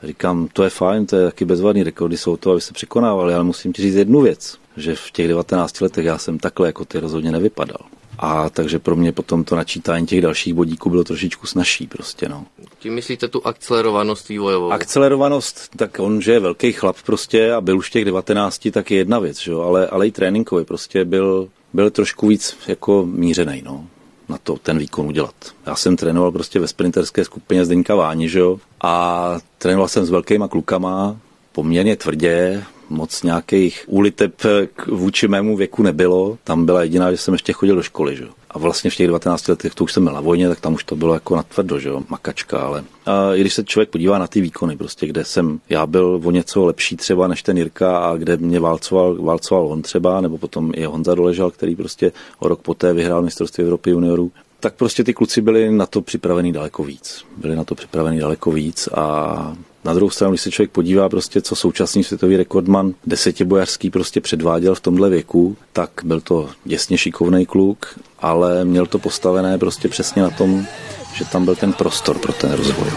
Říkám, 0.03 0.47
to 0.53 0.63
je 0.63 0.69
fajn, 0.69 1.05
to 1.05 1.15
je 1.15 1.25
taky 1.25 1.45
bezvadný 1.45 1.83
rekordy, 1.83 2.17
jsou 2.17 2.37
to, 2.37 2.51
aby 2.51 2.61
se 2.61 2.73
překonávali, 2.73 3.33
ale 3.33 3.43
musím 3.43 3.73
ti 3.73 3.81
říct 3.81 3.95
jednu 3.95 4.21
věc, 4.21 4.57
že 4.77 4.95
v 4.95 5.11
těch 5.11 5.27
19 5.27 5.81
letech 5.81 6.05
já 6.05 6.17
jsem 6.17 6.39
takhle 6.39 6.67
jako 6.67 6.85
ty 6.85 6.99
rozhodně 6.99 7.31
nevypadal. 7.31 7.96
A 8.19 8.49
takže 8.49 8.79
pro 8.79 8.95
mě 8.95 9.11
potom 9.11 9.43
to 9.43 9.55
načítání 9.55 10.07
těch 10.07 10.21
dalších 10.21 10.53
bodíků 10.53 10.89
bylo 10.89 11.03
trošičku 11.03 11.47
snažší 11.47 11.87
prostě, 11.87 12.29
no. 12.29 12.45
Tím 12.79 12.93
myslíte 12.93 13.27
tu 13.27 13.47
akcelerovanost 13.47 14.29
vývojovou? 14.29 14.71
Akcelerovanost, 14.71 15.69
tak 15.77 15.99
on, 15.99 16.21
že 16.21 16.31
je 16.31 16.39
velký 16.39 16.71
chlap 16.71 16.95
prostě 17.05 17.53
a 17.53 17.61
byl 17.61 17.77
už 17.77 17.89
těch 17.89 18.05
19, 18.05 18.67
tak 18.71 18.91
je 18.91 18.97
jedna 18.97 19.19
věc, 19.19 19.39
že 19.39 19.51
jo? 19.51 19.61
Ale, 19.61 19.87
ale 19.87 20.07
i 20.07 20.11
tréninkový 20.11 20.65
prostě 20.65 21.05
byl, 21.05 21.49
byl 21.73 21.89
trošku 21.89 22.27
víc 22.27 22.57
jako 22.67 23.05
mířený, 23.05 23.61
no. 23.65 23.87
na 24.29 24.37
to 24.37 24.57
ten 24.57 24.77
výkon 24.77 25.07
udělat. 25.07 25.35
Já 25.65 25.75
jsem 25.75 25.95
trénoval 25.95 26.31
prostě 26.31 26.59
ve 26.59 26.67
sprinterské 26.67 27.25
skupině 27.25 27.65
Zdeňka 27.65 27.95
Váni, 27.95 28.29
že 28.29 28.39
jo? 28.39 28.59
A 28.81 29.37
trénoval 29.57 29.87
jsem 29.87 30.05
s 30.05 30.09
velkýma 30.09 30.47
klukama, 30.47 31.17
poměrně 31.51 31.95
tvrdě, 31.95 32.63
moc 32.89 33.23
nějakých 33.23 33.83
úliteb 33.87 34.41
vůči 34.87 35.27
mému 35.27 35.57
věku 35.57 35.83
nebylo. 35.83 36.37
Tam 36.43 36.65
byla 36.65 36.83
jediná, 36.83 37.11
že 37.11 37.17
jsem 37.17 37.33
ještě 37.33 37.53
chodil 37.53 37.75
do 37.75 37.83
školy. 37.83 38.15
Že? 38.15 38.25
A 38.51 38.59
vlastně 38.59 38.89
v 38.89 38.95
těch 38.95 39.07
19 39.07 39.47
letech 39.47 39.75
to 39.75 39.83
už 39.83 39.93
jsem 39.93 40.03
byl 40.03 40.13
na 40.13 40.21
vojně, 40.21 40.49
tak 40.49 40.59
tam 40.59 40.73
už 40.73 40.83
to 40.83 40.95
bylo 40.95 41.13
jako 41.13 41.35
natvrdo, 41.35 41.79
že 41.79 41.89
jo, 41.89 42.01
makačka, 42.09 42.59
ale 42.59 42.83
a 43.05 43.33
i 43.35 43.41
když 43.41 43.53
se 43.53 43.63
člověk 43.63 43.89
podívá 43.89 44.17
na 44.17 44.27
ty 44.27 44.41
výkony, 44.41 44.77
prostě, 44.77 45.07
kde 45.07 45.25
jsem, 45.25 45.59
já 45.69 45.85
byl 45.85 46.21
o 46.23 46.31
něco 46.31 46.65
lepší 46.65 46.97
třeba 46.97 47.27
než 47.27 47.43
ten 47.43 47.57
Jirka 47.57 47.97
a 47.97 48.15
kde 48.17 48.37
mě 48.37 48.59
válcoval, 48.59 49.15
válcoval 49.15 49.67
on 49.67 49.81
třeba, 49.81 50.21
nebo 50.21 50.37
potom 50.37 50.71
i 50.75 50.85
Honza 50.85 51.15
doležel, 51.15 51.51
který 51.51 51.75
prostě 51.75 52.11
o 52.39 52.47
rok 52.47 52.61
poté 52.61 52.93
vyhrál 52.93 53.21
mistrovství 53.21 53.63
Evropy 53.63 53.89
juniorů, 53.89 54.31
tak 54.59 54.73
prostě 54.73 55.03
ty 55.03 55.13
kluci 55.13 55.41
byli 55.41 55.71
na 55.71 55.85
to 55.85 56.01
připravení 56.01 56.53
daleko 56.53 56.83
víc. 56.83 57.25
Byli 57.37 57.55
na 57.55 57.63
to 57.63 57.75
připravení 57.75 58.19
daleko 58.19 58.51
víc 58.51 58.89
a 58.95 59.57
na 59.83 59.93
druhou 59.93 60.09
stranu, 60.09 60.31
když 60.31 60.41
se 60.41 60.51
člověk 60.51 60.71
podívá 60.71 61.09
prostě, 61.09 61.41
co 61.41 61.55
současný 61.55 62.03
světový 62.03 62.37
rekordman 62.37 62.93
desetibojařský 63.05 63.89
prostě 63.89 64.21
předváděl 64.21 64.75
v 64.75 64.79
tomhle 64.79 65.09
věku, 65.09 65.57
tak 65.73 65.89
byl 66.03 66.21
to 66.21 66.49
děsně 66.65 66.97
šikovný 66.97 67.45
kluk, 67.45 67.99
ale 68.19 68.65
měl 68.65 68.85
to 68.85 68.99
postavené 68.99 69.57
prostě 69.57 69.89
přesně 69.89 70.21
na 70.21 70.29
tom, 70.29 70.65
že 71.13 71.25
tam 71.25 71.45
byl 71.45 71.55
ten 71.55 71.73
prostor 71.73 72.19
pro 72.19 72.33
ten 72.33 72.51
rozvoj. 72.51 72.87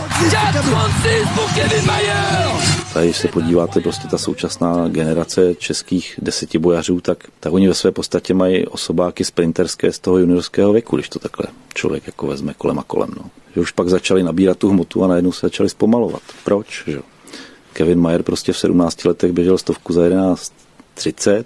A 2.94 3.00
když 3.00 3.16
se 3.16 3.28
podíváte, 3.28 3.80
prostě 3.80 4.08
ta 4.08 4.18
současná 4.18 4.88
generace 4.88 5.54
českých 5.54 6.14
desetibojařů, 6.22 7.00
tak, 7.00 7.24
tak 7.40 7.52
oni 7.52 7.68
ve 7.68 7.74
své 7.74 7.90
podstatě 7.90 8.34
mají 8.34 8.66
osobáky 8.66 9.24
sprinterské 9.24 9.92
z 9.92 9.98
toho 9.98 10.18
juniorského 10.18 10.72
věku, 10.72 10.96
když 10.96 11.08
to 11.08 11.18
takhle 11.18 11.46
člověk 11.74 12.06
jako 12.06 12.26
vezme 12.26 12.54
kolem 12.58 12.78
a 12.78 12.82
kolem. 12.82 13.10
No. 13.16 13.30
Že 13.54 13.60
už 13.60 13.70
pak 13.70 13.88
začali 13.88 14.22
nabírat 14.22 14.58
tu 14.58 14.68
hmotu 14.68 15.04
a 15.04 15.06
najednou 15.06 15.32
se 15.32 15.46
začali 15.46 15.68
zpomalovat. 15.68 16.22
Proč? 16.44 16.84
Že? 16.86 17.00
Kevin 17.72 18.00
Mayer 18.00 18.22
prostě 18.22 18.52
v 18.52 18.58
17 18.58 19.04
letech 19.04 19.32
běžel 19.32 19.58
stovku 19.58 19.92
za 19.92 20.00
11.30 20.00 21.44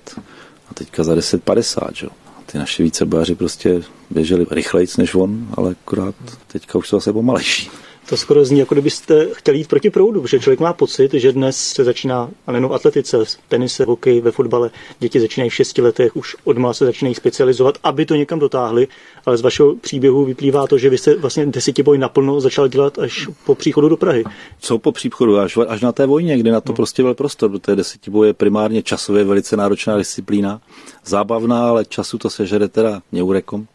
a 0.71 0.75
teďka 0.75 1.05
za 1.05 1.15
10.50. 1.15 1.89
Že? 1.95 2.07
Ty 2.55 2.59
naši 2.59 2.83
vícebojaři 2.83 3.35
prostě 3.35 3.83
běželi 4.11 4.47
rychlejc 4.51 4.97
než 4.97 5.15
on, 5.15 5.49
ale 5.57 5.71
akorát 5.71 6.15
teďka 6.47 6.79
už 6.79 6.91
to 6.91 6.97
zase 6.97 7.13
pomalejší. 7.13 7.71
To 8.09 8.17
skoro 8.17 8.45
zní, 8.45 8.59
jako 8.59 8.75
kdybyste 8.75 9.27
chtěli 9.33 9.59
jít 9.59 9.69
proti 9.69 9.91
proudu, 9.91 10.23
protože 10.23 10.41
člověk 10.41 10.61
má 10.61 10.73
pocit, 10.73 11.15
že 11.15 11.33
dnes 11.33 11.57
se 11.57 11.85
začíná, 11.85 12.31
a 12.47 12.53
nejenom 12.53 12.71
v 12.71 12.75
atletice, 12.75 13.25
v 13.25 13.37
tenise, 13.49 13.85
v 13.85 13.89
hokeji, 13.89 14.21
ve 14.21 14.31
fotbale, 14.31 14.71
děti 14.99 15.21
začínají 15.21 15.51
v 15.51 15.55
šesti 15.55 15.83
letech, 15.83 16.17
už 16.17 16.37
odmala 16.45 16.75
se 16.75 16.85
začínají 16.85 17.15
specializovat, 17.15 17.79
aby 17.83 18.07
to 18.07 18.15
někam 18.15 18.39
dotáhli, 18.39 18.89
ale 19.27 19.37
z 19.37 19.41
vašeho 19.41 19.77
příběhu 19.77 20.25
vyplývá 20.25 20.67
to, 20.67 20.79
že 20.79 20.91
vy 20.91 20.99
jste 20.99 21.17
vlastně 21.17 21.47
desetiboj 21.47 21.99
naplno 21.99 22.41
začal 22.41 22.69
dělat 22.69 22.99
až 22.99 23.29
po 23.47 23.55
příchodu 23.55 23.89
do 23.89 23.97
Prahy. 23.97 24.25
Co 24.61 24.79
po 24.79 24.93
příchodu? 24.93 25.39
Až, 25.39 25.59
až 25.69 25.81
na 25.81 25.93
té 25.93 26.07
vojně, 26.07 26.39
kdy 26.39 26.51
na 26.51 26.61
to 26.61 26.73
no. 26.73 26.77
prostě 26.77 27.03
byl 27.03 27.15
prostor, 27.15 27.51
protože 27.51 27.77
desetiboj 27.77 28.27
je 28.27 28.33
primárně 28.35 28.83
časově 28.83 29.25
velice 29.25 29.57
náročná 29.57 29.97
disciplína, 29.97 30.61
zábavná, 31.05 31.69
ale 31.69 31.85
času 31.85 32.19
to 32.19 32.31
sežere 32.31 32.69
teda 32.69 33.03
neurekom. 33.13 33.67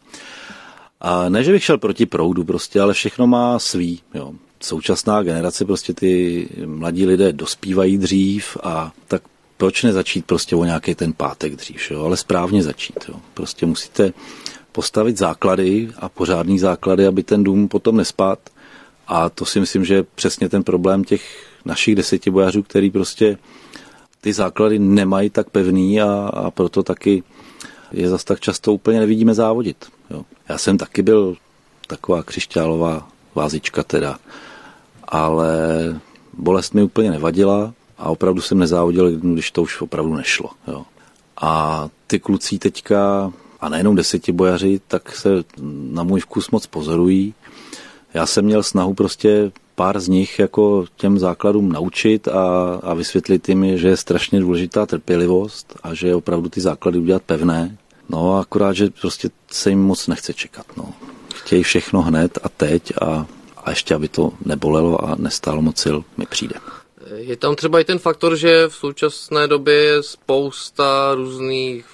A 1.02 1.30
ne, 1.30 1.44
že 1.44 1.52
bych 1.52 1.64
šel 1.64 1.78
proti 1.78 2.06
proudu 2.06 2.44
prostě, 2.44 2.82
ale 2.82 2.94
všechno 2.94 3.28
má 3.28 3.60
svý. 3.60 4.02
Jo. 4.14 4.34
Současná 4.62 5.24
generace, 5.24 5.66
prostě 5.66 5.94
ty 5.94 6.48
mladí 6.66 7.06
lidé 7.06 7.34
dospívají 7.34 7.98
dřív 7.98 8.58
a 8.64 8.92
tak 9.08 9.22
proč 9.58 9.84
nezačít 9.84 10.26
prostě 10.26 10.56
o 10.56 10.64
nějaký 10.64 10.96
ten 10.96 11.14
pátek 11.14 11.56
dřív, 11.56 11.92
jo? 11.92 12.04
ale 12.04 12.18
správně 12.18 12.64
začít. 12.64 13.00
Jo? 13.08 13.16
Prostě 13.34 13.66
musíte 13.66 14.14
postavit 14.72 15.18
základy 15.18 15.90
a 15.98 16.10
pořádný 16.10 16.60
základy, 16.60 17.08
aby 17.08 17.24
ten 17.24 17.44
dům 17.44 17.68
potom 17.68 17.98
nespad. 17.98 18.40
A 19.08 19.30
to 19.30 19.46
si 19.46 19.60
myslím, 19.60 19.86
že 19.86 19.94
je 19.94 20.04
přesně 20.04 20.50
ten 20.50 20.64
problém 20.64 21.04
těch 21.04 21.48
našich 21.66 21.96
deseti 21.96 22.32
bojařů, 22.32 22.64
který 22.64 22.92
prostě 22.92 23.38
ty 24.22 24.34
základy 24.34 24.80
nemají 24.80 25.30
tak 25.30 25.50
pevný 25.50 26.02
a, 26.02 26.30
a 26.34 26.52
proto 26.52 26.84
taky 26.84 27.24
je 27.92 28.10
zas 28.10 28.24
tak 28.24 28.40
často 28.40 28.74
úplně 28.74 29.00
nevidíme 29.00 29.34
závodit. 29.34 29.86
Jo. 30.10 30.24
Já 30.50 30.58
jsem 30.58 30.78
taky 30.78 31.02
byl 31.02 31.36
taková 31.88 32.24
křišťálová 32.24 33.08
vázička 33.36 33.84
teda, 33.84 34.18
ale 35.04 35.58
bolest 36.34 36.74
mi 36.74 36.84
úplně 36.84 37.12
nevadila 37.12 37.74
a 37.98 38.10
opravdu 38.10 38.42
jsem 38.42 38.60
nezávodil, 38.60 39.12
když 39.12 39.52
to 39.52 39.62
už 39.62 39.82
opravdu 39.82 40.16
nešlo. 40.16 40.50
Jo. 40.68 40.86
A 41.42 41.90
ty 42.08 42.20
kluci 42.20 42.60
teďka, 42.60 43.34
a 43.62 43.70
nejenom 43.70 43.96
desetibojaři, 43.96 44.82
tak 44.88 45.16
se 45.16 45.30
na 45.92 46.04
můj 46.04 46.20
vkus 46.20 46.50
moc 46.50 46.68
pozorují. 46.68 47.34
Já 48.14 48.26
jsem 48.26 48.46
měl 48.46 48.64
snahu 48.64 48.94
prostě 48.94 49.52
pár 49.76 50.00
z 50.00 50.08
nich 50.08 50.40
jako 50.40 50.86
těm 50.96 51.20
základům 51.20 51.72
naučit 51.72 52.28
a, 52.28 52.74
a 52.84 52.94
vysvětlit 52.94 53.50
jim, 53.50 53.78
že 53.78 53.88
je 53.88 53.98
strašně 53.98 54.40
důležitá 54.40 54.86
trpělivost 54.86 55.76
a 55.84 55.94
že 55.94 56.08
je 56.08 56.16
opravdu 56.16 56.50
ty 56.50 56.62
základy 56.62 57.00
udělat 57.00 57.24
pevné. 57.24 57.78
No 58.10 58.38
akorát, 58.38 58.74
že 58.74 58.90
prostě 59.02 59.30
se 59.52 59.70
jim 59.70 59.82
moc 59.82 60.08
nechce 60.08 60.34
čekat. 60.34 60.66
No. 60.78 60.94
Chtějí 61.36 61.64
všechno 61.64 62.02
hned 62.02 62.38
a 62.44 62.50
teď 62.50 62.94
a, 63.02 63.26
a 63.58 63.70
ještě, 63.70 63.96
aby 63.96 64.08
to 64.08 64.32
nebolelo 64.46 65.06
a 65.06 65.16
nestálo 65.16 65.62
moc 65.62 65.78
sil, 65.84 65.98
mi 66.18 66.26
přijde. 66.26 66.56
Je 67.16 67.38
tam 67.38 67.56
třeba 67.56 67.80
i 67.80 67.84
ten 67.84 68.00
faktor, 68.00 68.36
že 68.36 68.68
v 68.68 68.76
současné 68.76 69.48
době 69.48 69.74
je 69.76 70.04
spousta 70.04 71.14
různých, 71.16 71.86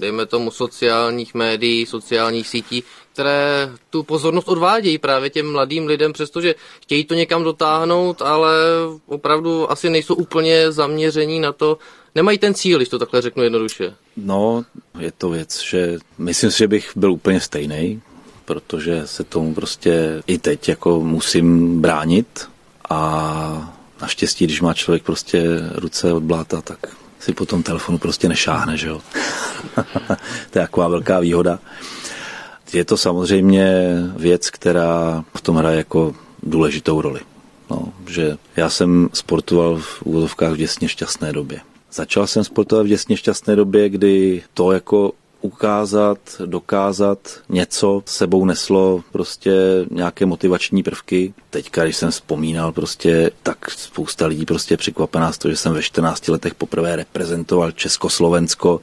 dejme 0.00 0.26
tomu, 0.26 0.50
sociálních 0.50 1.34
médií, 1.34 1.86
sociálních 1.86 2.48
sítí, 2.48 2.84
které 3.20 3.70
tu 3.90 4.02
pozornost 4.02 4.48
odvádějí 4.48 4.98
právě 4.98 5.30
těm 5.30 5.52
mladým 5.52 5.86
lidem, 5.86 6.12
přestože 6.12 6.54
chtějí 6.82 7.04
to 7.04 7.14
někam 7.14 7.44
dotáhnout, 7.44 8.22
ale 8.22 8.52
opravdu 9.06 9.70
asi 9.70 9.90
nejsou 9.90 10.14
úplně 10.14 10.72
zaměření 10.72 11.40
na 11.40 11.52
to, 11.52 11.78
nemají 12.14 12.38
ten 12.38 12.54
cíl, 12.54 12.78
když 12.78 12.88
to 12.88 12.98
takhle 12.98 13.22
řeknu 13.22 13.42
jednoduše. 13.42 13.94
No, 14.16 14.64
je 14.98 15.12
to 15.12 15.28
věc, 15.28 15.60
že 15.62 15.98
myslím 16.18 16.50
si, 16.50 16.58
že 16.58 16.68
bych 16.68 16.90
byl 16.96 17.12
úplně 17.12 17.40
stejný, 17.40 18.02
protože 18.44 19.06
se 19.06 19.24
tomu 19.24 19.54
prostě 19.54 20.22
i 20.26 20.38
teď 20.38 20.68
jako 20.68 21.00
musím 21.00 21.80
bránit 21.80 22.48
a 22.90 23.76
naštěstí, 24.02 24.44
když 24.44 24.60
má 24.60 24.74
člověk 24.74 25.02
prostě 25.02 25.44
ruce 25.74 26.12
od 26.12 26.22
bláta, 26.22 26.60
tak 26.62 26.78
si 27.20 27.32
po 27.32 27.46
tom 27.46 27.62
telefonu 27.62 27.98
prostě 27.98 28.28
nešáhne, 28.28 28.76
že 28.76 28.88
jo. 28.88 29.00
to 30.50 30.58
je 30.58 30.64
taková 30.64 30.88
velká 30.88 31.20
výhoda. 31.20 31.58
Je 32.72 32.84
to 32.84 32.96
samozřejmě 32.96 33.92
věc, 34.16 34.50
která 34.50 35.24
v 35.36 35.40
tom 35.40 35.56
hraje 35.56 35.76
jako 35.76 36.14
důležitou 36.42 37.00
roli. 37.00 37.20
No, 37.70 37.92
že 38.08 38.36
já 38.56 38.70
jsem 38.70 39.08
sportoval 39.12 39.78
v 39.78 40.02
úvodovkách 40.02 40.52
v 40.52 40.56
děsně 40.56 40.88
šťastné 40.88 41.32
době. 41.32 41.60
Začal 41.92 42.26
jsem 42.26 42.44
sportovat 42.44 42.86
v 42.86 42.88
děsně 42.88 43.16
šťastné 43.16 43.56
době, 43.56 43.88
kdy 43.88 44.42
to 44.54 44.72
jako 44.72 45.12
ukázat, 45.40 46.18
dokázat 46.46 47.18
něco 47.48 48.02
sebou 48.06 48.44
neslo 48.44 49.02
prostě 49.12 49.52
nějaké 49.90 50.26
motivační 50.26 50.82
prvky. 50.82 51.34
Teďka, 51.50 51.84
když 51.84 51.96
jsem 51.96 52.10
vzpomínal 52.10 52.72
prostě, 52.72 53.30
tak 53.42 53.70
spousta 53.70 54.26
lidí 54.26 54.46
prostě 54.46 54.76
překvapená 54.76 55.32
z 55.32 55.38
toho, 55.38 55.52
že 55.52 55.56
jsem 55.56 55.72
ve 55.72 55.82
14 55.82 56.28
letech 56.28 56.54
poprvé 56.54 56.96
reprezentoval 56.96 57.72
Československo 57.72 58.80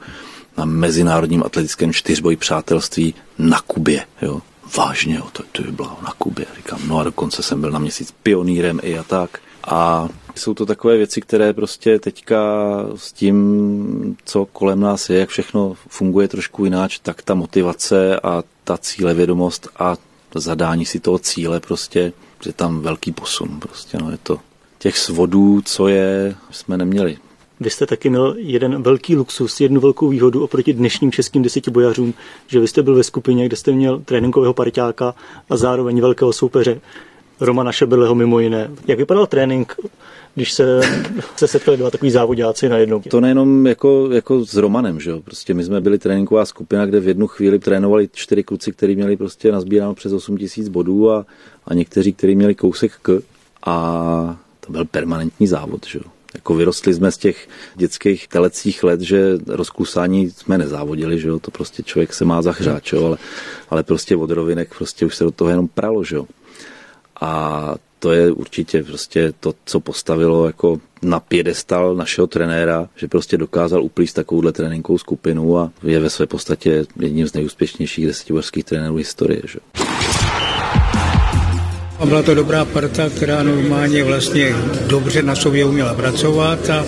na 0.58 0.64
mezinárodním 0.64 1.42
atletickém 1.42 1.92
čtyřboji 1.92 2.36
přátelství 2.36 3.14
na 3.38 3.60
Kubě. 3.60 4.04
Jo. 4.22 4.40
Vážně, 4.76 5.14
jo, 5.14 5.26
to, 5.32 5.42
to 5.52 5.62
by 5.62 5.72
bylo 5.72 5.98
na 6.02 6.12
Kubě. 6.18 6.46
Říkám, 6.56 6.80
no 6.88 6.98
a 6.98 7.04
dokonce 7.04 7.42
jsem 7.42 7.60
byl 7.60 7.70
na 7.70 7.78
měsíc 7.78 8.14
pionýrem 8.22 8.80
i 8.82 8.98
a 8.98 9.02
tak. 9.02 9.38
A 9.64 10.08
jsou 10.34 10.54
to 10.54 10.66
takové 10.66 10.96
věci, 10.96 11.20
které 11.20 11.52
prostě 11.52 11.98
teďka 11.98 12.38
s 12.96 13.12
tím, 13.12 14.16
co 14.24 14.46
kolem 14.46 14.80
nás 14.80 15.10
je, 15.10 15.18
jak 15.18 15.28
všechno 15.28 15.76
funguje 15.88 16.28
trošku 16.28 16.64
jináč, 16.64 16.98
tak 16.98 17.22
ta 17.22 17.34
motivace 17.34 18.20
a 18.20 18.42
ta 18.64 18.78
cílevědomost 18.78 19.68
a 19.76 19.96
zadání 20.34 20.86
si 20.86 21.00
toho 21.00 21.18
cíle 21.18 21.60
prostě, 21.60 22.12
je 22.46 22.52
tam 22.52 22.80
velký 22.80 23.12
posun. 23.12 23.60
Prostě, 23.60 23.98
no, 23.98 24.10
je 24.10 24.18
to 24.22 24.40
těch 24.78 24.98
svodů, 24.98 25.62
co 25.64 25.88
je, 25.88 26.34
jsme 26.50 26.76
neměli. 26.76 27.18
Vy 27.60 27.70
jste 27.70 27.86
taky 27.86 28.10
měl 28.10 28.34
jeden 28.38 28.82
velký 28.82 29.16
luxus, 29.16 29.60
jednu 29.60 29.80
velkou 29.80 30.08
výhodu 30.08 30.44
oproti 30.44 30.72
dnešním 30.72 31.12
českým 31.12 31.42
desetibojařům, 31.42 32.14
že 32.46 32.60
vy 32.60 32.68
jste 32.68 32.82
byl 32.82 32.94
ve 32.94 33.02
skupině, 33.02 33.46
kde 33.46 33.56
jste 33.56 33.72
měl 33.72 34.02
tréninkového 34.04 34.54
parťáka 34.54 35.14
a 35.50 35.56
zároveň 35.56 36.00
velkého 36.00 36.32
soupeře. 36.32 36.80
Romana 37.40 37.72
Šebeleho 37.72 38.14
mimo 38.14 38.40
jiné. 38.40 38.70
Jak 38.86 38.98
vypadal 38.98 39.26
trénink, 39.26 39.74
když 40.34 40.52
se, 40.52 40.80
se 41.36 41.48
setkali 41.48 41.76
dva 41.76 41.90
takový 41.90 42.10
závodňáci 42.10 42.68
najednou? 42.68 43.00
To 43.00 43.20
nejenom 43.20 43.66
jako, 43.66 44.08
jako 44.12 44.44
s 44.44 44.54
Romanem, 44.56 45.00
že 45.00 45.10
jo? 45.10 45.20
Prostě 45.24 45.54
my 45.54 45.64
jsme 45.64 45.80
byli 45.80 45.98
tréninková 45.98 46.44
skupina, 46.44 46.86
kde 46.86 47.00
v 47.00 47.08
jednu 47.08 47.26
chvíli 47.26 47.58
trénovali 47.58 48.08
čtyři 48.12 48.42
kluci, 48.42 48.72
kteří 48.72 48.96
měli 48.96 49.16
prostě 49.16 49.52
nazbíráno 49.52 49.94
přes 49.94 50.12
8 50.12 50.36
tisíc 50.36 50.68
bodů 50.68 51.10
a, 51.10 51.26
a 51.66 51.74
někteří, 51.74 52.12
kteří 52.12 52.34
měli 52.34 52.54
kousek 52.54 52.92
k 53.02 53.22
a 53.66 54.38
to 54.60 54.72
byl 54.72 54.84
permanentní 54.84 55.46
závod, 55.46 55.86
že 55.86 55.98
jo? 55.98 56.04
Jako 56.38 56.54
vyrostli 56.54 56.94
jsme 56.94 57.12
z 57.12 57.18
těch 57.18 57.48
dětských 57.74 58.28
telecích 58.28 58.84
let, 58.84 59.00
že 59.00 59.38
rozkusání 59.46 60.30
jsme 60.30 60.58
nezávodili, 60.58 61.20
že 61.20 61.28
jo? 61.28 61.38
to 61.38 61.50
prostě 61.50 61.82
člověk 61.82 62.14
se 62.14 62.24
má 62.24 62.42
zahřát, 62.42 62.82
jo? 62.92 63.06
Ale, 63.06 63.16
ale 63.70 63.82
prostě 63.82 64.16
od 64.16 64.30
rovinek 64.30 64.74
prostě 64.78 65.06
už 65.06 65.16
se 65.16 65.24
do 65.24 65.30
toho 65.30 65.50
jenom 65.50 65.68
pralo, 65.68 66.04
že 66.04 66.16
jo? 66.16 66.26
A 67.20 67.74
to 67.98 68.12
je 68.12 68.32
určitě 68.32 68.82
prostě 68.82 69.32
to, 69.40 69.54
co 69.64 69.80
postavilo 69.80 70.46
jako 70.46 70.80
na 71.02 71.20
pědestal 71.20 71.94
našeho 71.94 72.26
trenéra, 72.26 72.88
že 72.96 73.08
prostě 73.08 73.36
dokázal 73.36 73.82
uplíst 73.82 74.14
takovouhle 74.14 74.52
tréninkovou 74.52 74.98
skupinu 74.98 75.58
a 75.58 75.70
je 75.82 76.00
ve 76.00 76.10
své 76.10 76.26
podstatě 76.26 76.84
jedním 77.00 77.28
z 77.28 77.34
nejúspěšnějších 77.34 78.06
desetiborských 78.06 78.64
trenérů 78.64 78.94
historie. 78.94 79.42
Že? 79.44 79.58
A 81.98 82.06
byla 82.06 82.22
to 82.22 82.34
dobrá 82.34 82.64
parta, 82.64 83.10
která 83.10 83.42
normálně 83.42 84.04
vlastně 84.04 84.54
dobře 84.86 85.22
na 85.22 85.34
sobě 85.34 85.64
uměla 85.64 85.94
pracovat 85.94 86.70
a 86.70 86.84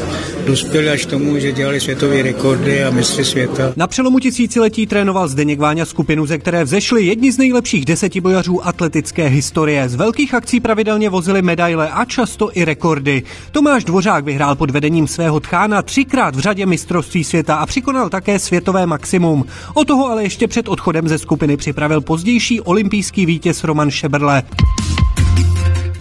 dospěli 0.46 0.88
až 0.88 1.06
tomu, 1.06 1.38
že 1.38 1.52
dělali 1.52 1.80
světové 1.80 2.22
rekordy 2.22 2.84
a 2.84 2.90
mistry 2.90 3.24
světa. 3.24 3.72
Na 3.76 3.86
přelomu 3.86 4.18
tisíciletí 4.18 4.86
trénoval 4.86 5.28
Zdeněk 5.28 5.58
Váňa 5.58 5.84
skupinu, 5.84 6.26
ze 6.26 6.38
které 6.38 6.64
vzešly 6.64 7.04
jedni 7.04 7.32
z 7.32 7.38
nejlepších 7.38 7.84
desetibojařů 7.84 8.66
atletické 8.66 9.26
historie. 9.26 9.88
Z 9.88 9.94
velkých 9.94 10.34
akcí 10.34 10.60
pravidelně 10.60 11.10
vozili 11.10 11.42
medaile 11.42 11.90
a 11.90 12.04
často 12.04 12.50
i 12.54 12.64
rekordy. 12.64 13.22
Tomáš 13.50 13.84
Dvořák 13.84 14.24
vyhrál 14.24 14.56
pod 14.56 14.70
vedením 14.70 15.08
svého 15.08 15.40
tchána 15.40 15.82
třikrát 15.82 16.36
v 16.36 16.40
řadě 16.40 16.66
mistrovství 16.66 17.24
světa 17.24 17.54
a 17.54 17.66
přikonal 17.66 18.08
také 18.08 18.38
světové 18.38 18.86
maximum. 18.86 19.44
O 19.74 19.84
toho 19.84 20.08
ale 20.08 20.22
ještě 20.22 20.48
před 20.48 20.68
odchodem 20.68 21.08
ze 21.08 21.18
skupiny 21.18 21.56
připravil 21.56 22.00
pozdější 22.00 22.60
olympijský 22.60 23.26
vítěz 23.26 23.64
Roman 23.64 23.90
Šeberle 23.90 24.42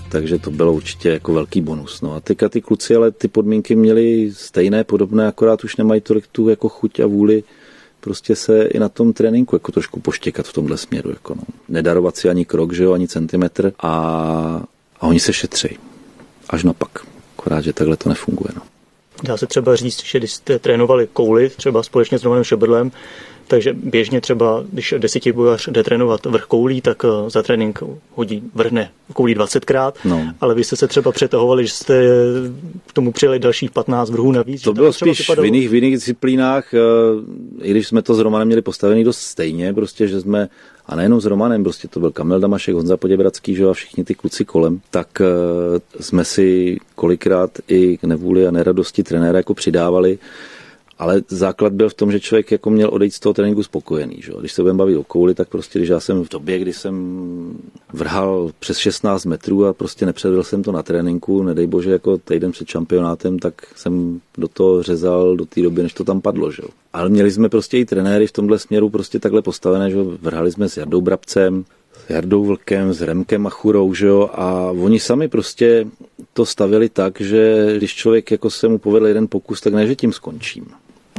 takže 0.10 0.40
to 0.40 0.52
bylo 0.52 0.74
určitě 0.74 1.10
jako 1.10 1.34
velký 1.34 1.62
bonus. 1.62 2.02
No 2.02 2.14
a 2.14 2.20
teďka 2.20 2.50
ty 2.50 2.62
kluci, 2.62 2.96
ale 2.96 3.12
ty 3.12 3.28
podmínky 3.28 3.76
měly 3.76 4.32
stejné, 4.34 4.84
podobné, 4.84 5.28
akorát 5.28 5.64
už 5.64 5.76
nemají 5.76 6.02
tolik 6.02 6.28
tu 6.28 6.50
jako 6.50 6.70
chuť 6.70 7.00
a 7.00 7.08
vůli 7.08 7.44
prostě 8.00 8.36
se 8.36 8.64
i 8.64 8.80
na 8.80 8.90
tom 8.90 9.14
tréninku 9.14 9.56
jako 9.56 9.72
trošku 9.72 10.00
poštěkat 10.00 10.48
v 10.48 10.54
tomhle 10.54 10.78
směru. 10.78 11.10
Jako 11.10 11.36
no. 11.36 11.44
Nedarovat 11.70 12.18
si 12.18 12.30
ani 12.30 12.46
krok, 12.46 12.74
že 12.74 12.84
jo, 12.84 12.94
ani 12.94 13.08
centimetr 13.08 13.74
a, 13.80 13.92
a 15.00 15.08
oni 15.08 15.20
se 15.20 15.34
šetří. 15.34 15.78
Až 16.50 16.64
napak. 16.64 17.06
Akorát, 17.38 17.62
že 17.62 17.74
takhle 17.74 17.98
to 17.98 18.10
nefunguje. 18.10 18.54
No. 18.56 18.62
Dá 19.24 19.38
se 19.38 19.48
třeba 19.48 19.76
říct, 19.76 20.04
že 20.04 20.18
když 20.18 20.32
jste 20.32 20.60
trénovali 20.60 21.08
kouli, 21.14 21.50
třeba 21.50 21.84
společně 21.84 22.20
s 22.20 22.24
Romanem 22.24 22.44
Šebrlem, 22.44 22.92
takže 23.50 23.74
běžně 23.74 24.22
třeba, 24.22 24.64
když 24.72 24.94
desetibojař 24.98 25.68
jde 25.68 25.84
trénovat 25.84 26.26
vrch 26.26 26.46
koulí, 26.46 26.82
tak 26.82 27.06
eh, 27.06 27.30
za 27.30 27.44
trénink 27.44 27.84
hodí 28.16 28.44
vrhne 28.54 28.92
koulí 29.14 29.36
20krát, 29.36 29.92
no. 30.06 30.34
ale 30.42 30.56
vy 30.56 30.64
jste 30.64 30.76
se 30.76 30.88
třeba 30.88 31.12
přetahovali, 31.12 31.66
že 31.66 31.74
jste 31.74 32.04
k 32.88 32.94
tomu 32.94 33.12
přijeli 33.12 33.40
dalších 33.40 33.72
15 33.72 34.10
vrhů 34.10 34.32
navíc. 34.32 34.62
To 34.62 34.74
bylo 34.74 34.94
spíš 34.94 35.30
v 35.30 35.46
jiných, 35.46 35.70
v 35.70 35.76
jiných 35.76 35.94
disciplínách, 35.96 36.74
eh, 36.74 36.80
i 37.62 37.72
když 37.72 37.88
jsme 37.88 38.02
to 38.02 38.16
s 38.16 38.20
Romanem 38.20 38.48
měli 38.48 38.62
postavený 38.62 39.04
dost 39.04 39.20
stejně, 39.20 39.74
prostě, 39.74 40.08
že 40.08 40.22
jsme 40.22 40.50
a 40.86 40.96
nejenom 40.96 41.22
s 41.22 41.26
Romanem, 41.26 41.64
prostě 41.64 41.88
to 41.88 42.00
byl 42.00 42.12
Kamil 42.12 42.40
Damašek, 42.40 42.76
Honza 42.76 42.98
Poděbradský, 42.98 43.56
že 43.56 43.66
a 43.66 43.74
všichni 43.74 44.04
ty 44.04 44.16
kluci 44.16 44.46
kolem, 44.46 44.82
tak 44.92 45.08
uh, 45.22 45.26
jsme 46.00 46.26
si 46.26 46.78
kolikrát 46.96 47.52
i 47.68 47.98
k 47.98 48.04
nevůli 48.04 48.48
a 48.48 48.52
neradosti 48.52 49.04
trenéra 49.04 49.38
jako 49.38 49.54
přidávali, 49.54 50.20
ale 51.00 51.22
základ 51.28 51.74
byl 51.74 51.90
v 51.90 51.94
tom, 51.94 52.12
že 52.12 52.20
člověk 52.20 52.52
jako 52.52 52.70
měl 52.70 52.90
odejít 52.94 53.14
z 53.14 53.20
toho 53.20 53.34
tréninku 53.34 53.64
spokojený. 53.64 54.22
Že? 54.22 54.34
Když 54.40 54.54
se 54.54 54.62
budeme 54.62 54.78
bavit 54.78 54.98
o 54.98 55.04
kouli, 55.04 55.36
tak 55.36 55.50
prostě, 55.50 55.80
když 55.80 55.90
já 55.90 56.00
jsem 56.00 56.24
v 56.24 56.30
době, 56.30 56.60
kdy 56.60 56.74
jsem 56.74 57.58
vrhal 57.94 58.52
přes 58.60 58.78
16 58.78 59.26
metrů 59.26 59.66
a 59.66 59.74
prostě 59.74 60.06
nepředvedl 60.06 60.44
jsem 60.44 60.64
to 60.64 60.72
na 60.72 60.84
tréninku, 60.84 61.44
nedej 61.44 61.68
bože, 61.68 61.92
jako 61.92 62.18
týden 62.18 62.52
před 62.52 62.68
šampionátem, 62.68 63.40
tak 63.40 63.54
jsem 63.76 64.22
do 64.38 64.48
toho 64.48 64.84
řezal 64.84 65.36
do 65.36 65.46
té 65.46 65.62
doby, 65.62 65.84
než 65.84 65.94
to 65.94 66.04
tam 66.04 66.22
padlo. 66.22 66.52
Že? 66.52 66.64
Ale 66.94 67.10
měli 67.10 67.32
jsme 67.32 67.50
prostě 67.50 67.78
i 67.78 67.86
trenéry 67.86 68.28
v 68.28 68.32
tomhle 68.32 68.60
směru 68.60 68.90
prostě 68.90 69.20
takhle 69.20 69.42
postavené, 69.42 69.92
že 69.92 69.98
vrhali 70.04 70.52
jsme 70.52 70.70
s 70.70 70.78
Jardou 70.78 71.02
Brabcem, 71.02 71.66
s 72.08 72.10
Jardou 72.10 72.46
Vlkem, 72.46 72.94
s 72.94 73.02
Remkem 73.02 73.48
a 73.48 73.50
Churou, 73.50 73.94
že 73.94 74.08
jo, 74.08 74.30
a 74.34 74.72
oni 74.72 75.00
sami 75.00 75.28
prostě 75.28 75.88
to 76.34 76.46
stavili 76.46 76.90
tak, 76.90 77.22
že 77.22 77.74
když 77.78 77.96
člověk 77.96 78.32
jako 78.32 78.50
se 78.50 78.68
mu 78.68 78.78
povedl 78.78 79.08
jeden 79.08 79.28
pokus, 79.28 79.62
tak 79.62 79.74
ne, 79.74 79.88
že 79.88 79.96
tím 79.96 80.14
skončím 80.14 80.66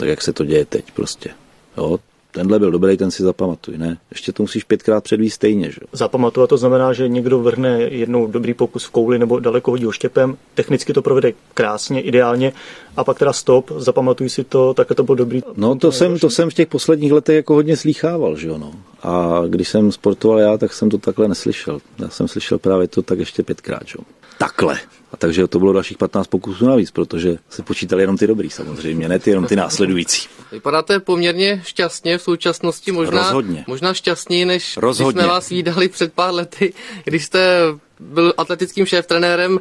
tak 0.00 0.08
jak 0.08 0.22
se 0.22 0.32
to 0.32 0.44
děje 0.44 0.64
teď 0.64 0.84
prostě. 0.92 1.30
Jo, 1.76 1.98
tenhle 2.30 2.58
byl 2.58 2.70
dobrý, 2.70 2.96
ten 2.96 3.10
si 3.10 3.22
zapamatuj, 3.22 3.78
ne? 3.78 3.98
Ještě 4.10 4.32
to 4.32 4.42
musíš 4.42 4.64
pětkrát 4.64 5.04
předvíst 5.04 5.34
stejně, 5.34 5.70
že? 5.70 5.80
Zapamatovat 5.92 6.50
to 6.50 6.56
znamená, 6.56 6.92
že 6.92 7.08
někdo 7.08 7.38
vrhne 7.38 7.80
jednou 7.80 8.26
dobrý 8.26 8.54
pokus 8.54 8.84
v 8.84 8.90
kouli 8.90 9.18
nebo 9.18 9.40
daleko 9.40 9.70
hodí 9.70 9.86
oštěpem, 9.86 10.36
technicky 10.54 10.92
to 10.92 11.02
provede 11.02 11.32
krásně, 11.54 12.00
ideálně 12.00 12.52
a 12.96 13.04
pak 13.04 13.18
teda 13.18 13.32
stop, 13.32 13.72
zapamatuj 13.76 14.28
si 14.28 14.44
to, 14.44 14.74
tak 14.74 14.88
to 14.94 15.02
bylo 15.02 15.14
dobrý. 15.14 15.42
No 15.56 15.74
to, 15.74 15.92
jsem, 15.92 16.18
to 16.18 16.30
jsem 16.30 16.50
v 16.50 16.54
těch 16.54 16.68
posledních 16.68 17.12
letech 17.12 17.36
jako 17.36 17.54
hodně 17.54 17.76
slýchával, 17.76 18.36
že 18.36 18.48
jo, 18.48 18.58
no. 18.58 18.72
A 19.02 19.42
když 19.48 19.68
jsem 19.68 19.92
sportoval 19.92 20.38
já, 20.38 20.58
tak 20.58 20.72
jsem 20.72 20.90
to 20.90 20.98
takhle 20.98 21.28
neslyšel. 21.28 21.78
Já 21.98 22.08
jsem 22.08 22.28
slyšel 22.28 22.58
právě 22.58 22.88
to 22.88 23.02
tak 23.02 23.18
ještě 23.18 23.42
pětkrát, 23.42 23.82
že 23.86 23.94
jo. 23.98 24.04
Takhle. 24.40 24.80
A 25.12 25.16
takže 25.16 25.46
to 25.46 25.58
bylo 25.58 25.72
dalších 25.72 25.98
15 25.98 26.26
pokusů 26.26 26.66
navíc, 26.66 26.90
protože 26.90 27.36
se 27.50 27.62
počítali 27.62 28.02
jenom 28.02 28.16
ty 28.16 28.26
dobrý 28.26 28.50
samozřejmě, 28.50 29.08
ne 29.08 29.18
ty 29.18 29.30
jenom 29.30 29.46
ty 29.46 29.56
následující. 29.56 30.28
Vypadáte 30.52 31.00
poměrně 31.00 31.62
šťastně 31.64 32.18
v 32.18 32.22
současnosti, 32.22 32.92
možná, 32.92 33.22
Rozhodně. 33.22 33.64
možná 33.66 33.94
šťastněji, 33.94 34.44
než 34.44 34.76
Rozhodně. 34.76 35.12
když 35.12 35.22
jsme 35.22 35.32
vás 35.32 35.48
výdali 35.48 35.88
před 35.88 36.12
pár 36.12 36.34
lety, 36.34 36.72
když 37.04 37.24
jste 37.24 37.60
byl 38.00 38.34
atletickým 38.36 38.84
šéf-trenérem. 38.84 39.58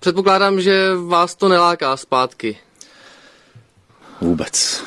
Předpokládám, 0.00 0.60
že 0.60 0.90
vás 1.06 1.34
to 1.34 1.48
neláká 1.48 1.96
zpátky. 1.96 2.58
Vůbec. 4.20 4.82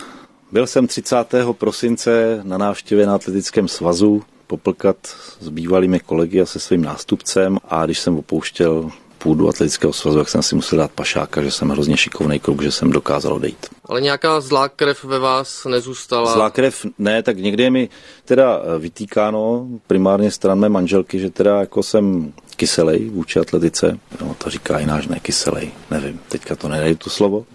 Byl 0.52 0.68
jsem 0.68 0.88
30. 0.88 1.16
prosince 1.52 2.40
na 2.44 2.58
návštěvě 2.58 3.06
na 3.06 3.16
atletickém 3.16 3.68
svazu 3.68 4.24
poplkat 4.48 4.98
s 5.40 5.50
bývalými 5.50 6.00
kolegy 6.00 6.42
a 6.42 6.46
se 6.46 6.60
svým 6.60 6.82
nástupcem 6.82 7.58
a 7.70 7.86
když 7.86 8.00
jsem 8.00 8.18
opouštěl 8.18 8.92
půdu 9.24 9.50
atletického 9.50 9.94
svazu, 9.94 10.20
jak 10.20 10.30
jsem 10.30 10.44
si 10.44 10.56
musel 10.56 10.78
dát 10.78 10.92
pašáka, 10.92 11.44
že 11.44 11.52
jsem 11.52 11.70
hrozně 11.70 11.98
šikovný 11.98 12.40
kluk, 12.40 12.62
že 12.62 12.72
jsem 12.72 12.92
dokázal 12.92 13.34
odejít. 13.34 13.68
Ale 13.86 14.02
nějaká 14.02 14.42
zlá 14.42 14.70
krev 14.70 15.04
ve 15.04 15.20
vás 15.20 15.66
nezůstala? 15.66 16.34
Zlá 16.34 16.50
krev 16.50 16.86
ne, 16.98 17.24
tak 17.24 17.38
někdy 17.38 17.64
je 17.64 17.72
mi 17.72 17.90
teda 18.26 18.62
vytýkáno 18.80 19.68
primárně 19.88 20.32
stran 20.32 20.60
mé 20.60 20.70
manželky, 20.70 21.20
že 21.20 21.30
teda 21.30 21.60
jako 21.60 21.84
jsem 21.84 22.34
kyselej 22.56 23.10
vůči 23.10 23.40
atletice. 23.40 24.00
No, 24.22 24.36
to 24.44 24.50
říká 24.50 24.80
i 24.80 24.86
náš 24.86 25.08
ne 25.08 25.20
kyselej, 25.20 25.72
nevím, 25.92 26.20
teďka 26.30 26.56
to 26.56 26.68
nedej 26.68 26.96
to 26.96 27.10
slovo. 27.10 27.46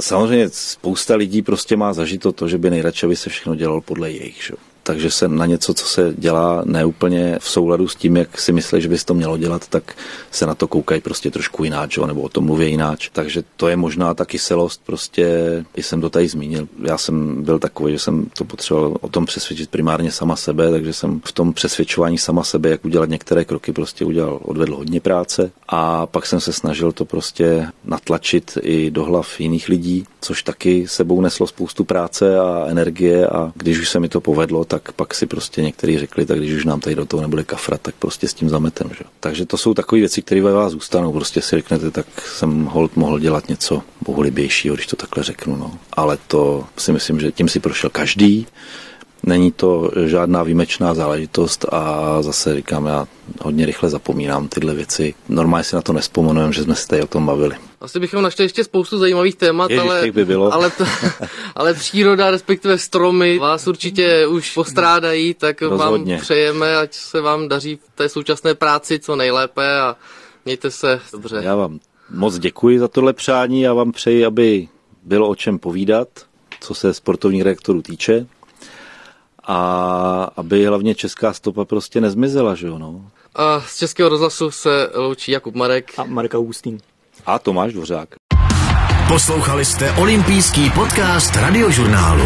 Samozřejmě 0.00 0.48
spousta 0.52 1.14
lidí 1.14 1.42
prostě 1.42 1.76
má 1.76 1.92
zažito 1.92 2.32
to, 2.32 2.48
že 2.48 2.58
by 2.58 2.70
nejradši, 2.70 3.06
aby 3.06 3.16
se 3.16 3.30
všechno 3.30 3.54
dělalo 3.54 3.80
podle 3.80 4.10
jejich. 4.10 4.42
Že? 4.42 4.54
Takže 4.86 5.10
se 5.10 5.28
na 5.28 5.46
něco, 5.46 5.74
co 5.74 5.86
se 5.86 6.14
dělá 6.18 6.62
neúplně 6.64 7.38
v 7.40 7.48
souladu 7.48 7.88
s 7.88 7.96
tím, 7.96 8.16
jak 8.16 8.40
si 8.40 8.52
myslí, 8.52 8.80
že 8.82 8.88
by 8.88 8.98
se 8.98 9.06
to 9.06 9.14
mělo 9.14 9.36
dělat, 9.36 9.68
tak 9.68 9.96
se 10.30 10.46
na 10.46 10.54
to 10.54 10.68
koukají 10.68 11.00
prostě 11.00 11.30
trošku 11.30 11.64
jináč, 11.64 11.98
nebo 12.06 12.22
o 12.22 12.28
tom 12.28 12.44
mluví 12.44 12.70
jináč. 12.70 13.10
Takže 13.12 13.42
to 13.56 13.68
je 13.68 13.76
možná 13.76 14.14
ta 14.14 14.24
kyselost, 14.24 14.80
prostě, 14.86 15.26
jsem 15.76 16.00
to 16.00 16.10
tady 16.10 16.28
zmínil. 16.28 16.68
Já 16.82 16.98
jsem 16.98 17.42
byl 17.42 17.58
takový, 17.58 17.92
že 17.92 17.98
jsem 17.98 18.26
to 18.38 18.44
potřeboval 18.44 18.96
o 19.00 19.08
tom 19.08 19.26
přesvědčit 19.26 19.70
primárně 19.70 20.12
sama 20.12 20.36
sebe, 20.36 20.70
takže 20.70 20.92
jsem 20.92 21.20
v 21.24 21.32
tom 21.32 21.52
přesvědčování 21.52 22.18
sama 22.18 22.44
sebe, 22.44 22.70
jak 22.70 22.84
udělat 22.84 23.08
některé 23.08 23.44
kroky, 23.44 23.72
prostě 23.72 24.04
udělal, 24.04 24.38
odvedl 24.42 24.76
hodně 24.76 25.00
práce 25.00 25.50
a 25.68 26.06
pak 26.06 26.26
jsem 26.26 26.40
se 26.40 26.52
snažil 26.52 26.92
to 26.92 27.04
prostě 27.04 27.68
natlačit 27.84 28.58
i 28.62 28.90
do 28.90 29.04
hlav 29.04 29.40
jiných 29.40 29.68
lidí, 29.68 30.04
což 30.20 30.42
taky 30.42 30.88
sebou 30.88 31.20
neslo 31.20 31.46
spoustu 31.46 31.84
práce 31.84 32.38
a 32.38 32.66
energie 32.68 33.26
a 33.26 33.52
když 33.54 33.78
už 33.78 33.90
se 33.90 34.00
mi 34.00 34.08
to 34.08 34.20
povedlo, 34.20 34.64
tak 34.64 34.75
pak 34.96 35.14
si 35.14 35.26
prostě 35.26 35.62
někteří 35.62 35.98
řekli, 35.98 36.26
tak 36.26 36.38
když 36.38 36.52
už 36.52 36.64
nám 36.64 36.80
tady 36.80 36.96
do 36.96 37.06
toho 37.06 37.20
nebude 37.20 37.44
kafrat, 37.44 37.80
tak 37.80 37.94
prostě 37.94 38.28
s 38.28 38.34
tím 38.34 38.48
zametem. 38.48 38.90
Že? 38.98 39.04
Takže 39.20 39.46
to 39.46 39.56
jsou 39.56 39.74
takové 39.74 40.00
věci, 40.00 40.22
které 40.22 40.42
ve 40.42 40.52
vás 40.52 40.72
zůstanou. 40.72 41.12
Prostě 41.12 41.42
si 41.42 41.56
řeknete, 41.56 41.90
tak 41.90 42.06
jsem 42.20 42.64
hold 42.64 42.96
mohl 42.96 43.18
dělat 43.18 43.48
něco 43.48 43.82
bohulibějšího, 44.00 44.74
když 44.74 44.86
to 44.86 44.96
takhle 44.96 45.24
řeknu. 45.24 45.56
No. 45.56 45.78
Ale 45.92 46.18
to 46.26 46.64
si 46.76 46.92
myslím, 46.92 47.20
že 47.20 47.32
tím 47.32 47.48
si 47.48 47.60
prošel 47.60 47.90
každý. 47.90 48.46
Není 49.26 49.52
to 49.52 49.90
žádná 50.04 50.42
výjimečná 50.42 50.94
záležitost 50.94 51.64
a 51.72 52.22
zase 52.22 52.54
říkám, 52.56 52.86
já 52.86 53.06
hodně 53.42 53.66
rychle 53.66 53.90
zapomínám 53.90 54.48
tyhle 54.48 54.74
věci. 54.74 55.14
Normálně 55.28 55.64
si 55.64 55.76
na 55.76 55.82
to 55.82 55.92
nespomenujeme, 55.92 56.52
že 56.52 56.62
jsme 56.62 56.74
se 56.74 56.88
tady 56.88 57.02
o 57.02 57.06
tom 57.06 57.26
bavili. 57.26 57.56
Asi 57.80 58.00
bychom 58.00 58.22
našli 58.22 58.44
ještě 58.44 58.64
spoustu 58.64 58.98
zajímavých 58.98 59.34
témat, 59.34 59.70
Ježiš, 59.70 59.86
ale, 59.90 60.12
by 60.12 60.24
bylo. 60.24 60.54
ale, 60.54 60.70
to, 60.70 60.84
ale 61.54 61.74
příroda, 61.74 62.30
respektive 62.30 62.78
stromy, 62.78 63.38
vás 63.38 63.66
určitě 63.66 64.26
už 64.26 64.54
postrádají, 64.54 65.34
tak 65.34 65.62
Rozhodně. 65.62 66.14
vám 66.14 66.22
přejeme, 66.22 66.76
ať 66.76 66.94
se 66.94 67.20
vám 67.20 67.48
daří 67.48 67.76
v 67.76 67.96
té 67.96 68.08
současné 68.08 68.54
práci 68.54 68.98
co 68.98 69.16
nejlépe 69.16 69.80
a 69.80 69.96
mějte 70.44 70.70
se 70.70 71.00
dobře. 71.12 71.40
Já 71.42 71.56
vám 71.56 71.80
moc 72.10 72.38
děkuji 72.38 72.78
za 72.78 72.88
tohle 72.88 73.12
přání, 73.12 73.60
já 73.62 73.74
vám 73.74 73.92
přeji, 73.92 74.24
aby 74.24 74.68
bylo 75.02 75.28
o 75.28 75.34
čem 75.34 75.58
povídat, 75.58 76.08
co 76.60 76.74
se 76.74 76.94
sportovních 76.94 77.42
reaktorů 77.42 77.82
týče 77.82 78.26
a 79.46 80.30
aby 80.36 80.66
hlavně 80.66 80.94
česká 80.94 81.32
stopa 81.32 81.64
prostě 81.64 82.00
nezmizela, 82.00 82.54
že 82.54 82.66
jo, 82.66 82.78
no. 82.78 83.10
A 83.34 83.60
z 83.60 83.78
Českého 83.78 84.08
rozhlasu 84.08 84.50
se 84.50 84.90
loučí 84.94 85.32
Jakub 85.32 85.54
Marek 85.54 85.98
a 85.98 86.04
Marek 86.04 86.34
Augustín. 86.34 86.78
A 87.26 87.38
Tomáš 87.38 87.72
Dvořák. 87.72 88.08
Poslouchali 89.08 89.64
jste 89.64 89.92
olympijský 89.92 90.70
podcast 90.70 91.36
Radiožurnálu. 91.36 92.24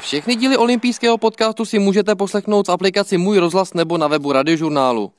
Všechny 0.00 0.34
díly 0.34 0.56
olympijského 0.56 1.18
podcastu 1.18 1.64
si 1.64 1.78
můžete 1.78 2.14
poslechnout 2.14 2.68
v 2.68 2.72
aplikaci 2.72 3.18
Můj 3.18 3.38
rozhlas 3.38 3.74
nebo 3.74 3.98
na 3.98 4.08
webu 4.08 4.32
Radiožurnálu. 4.32 5.12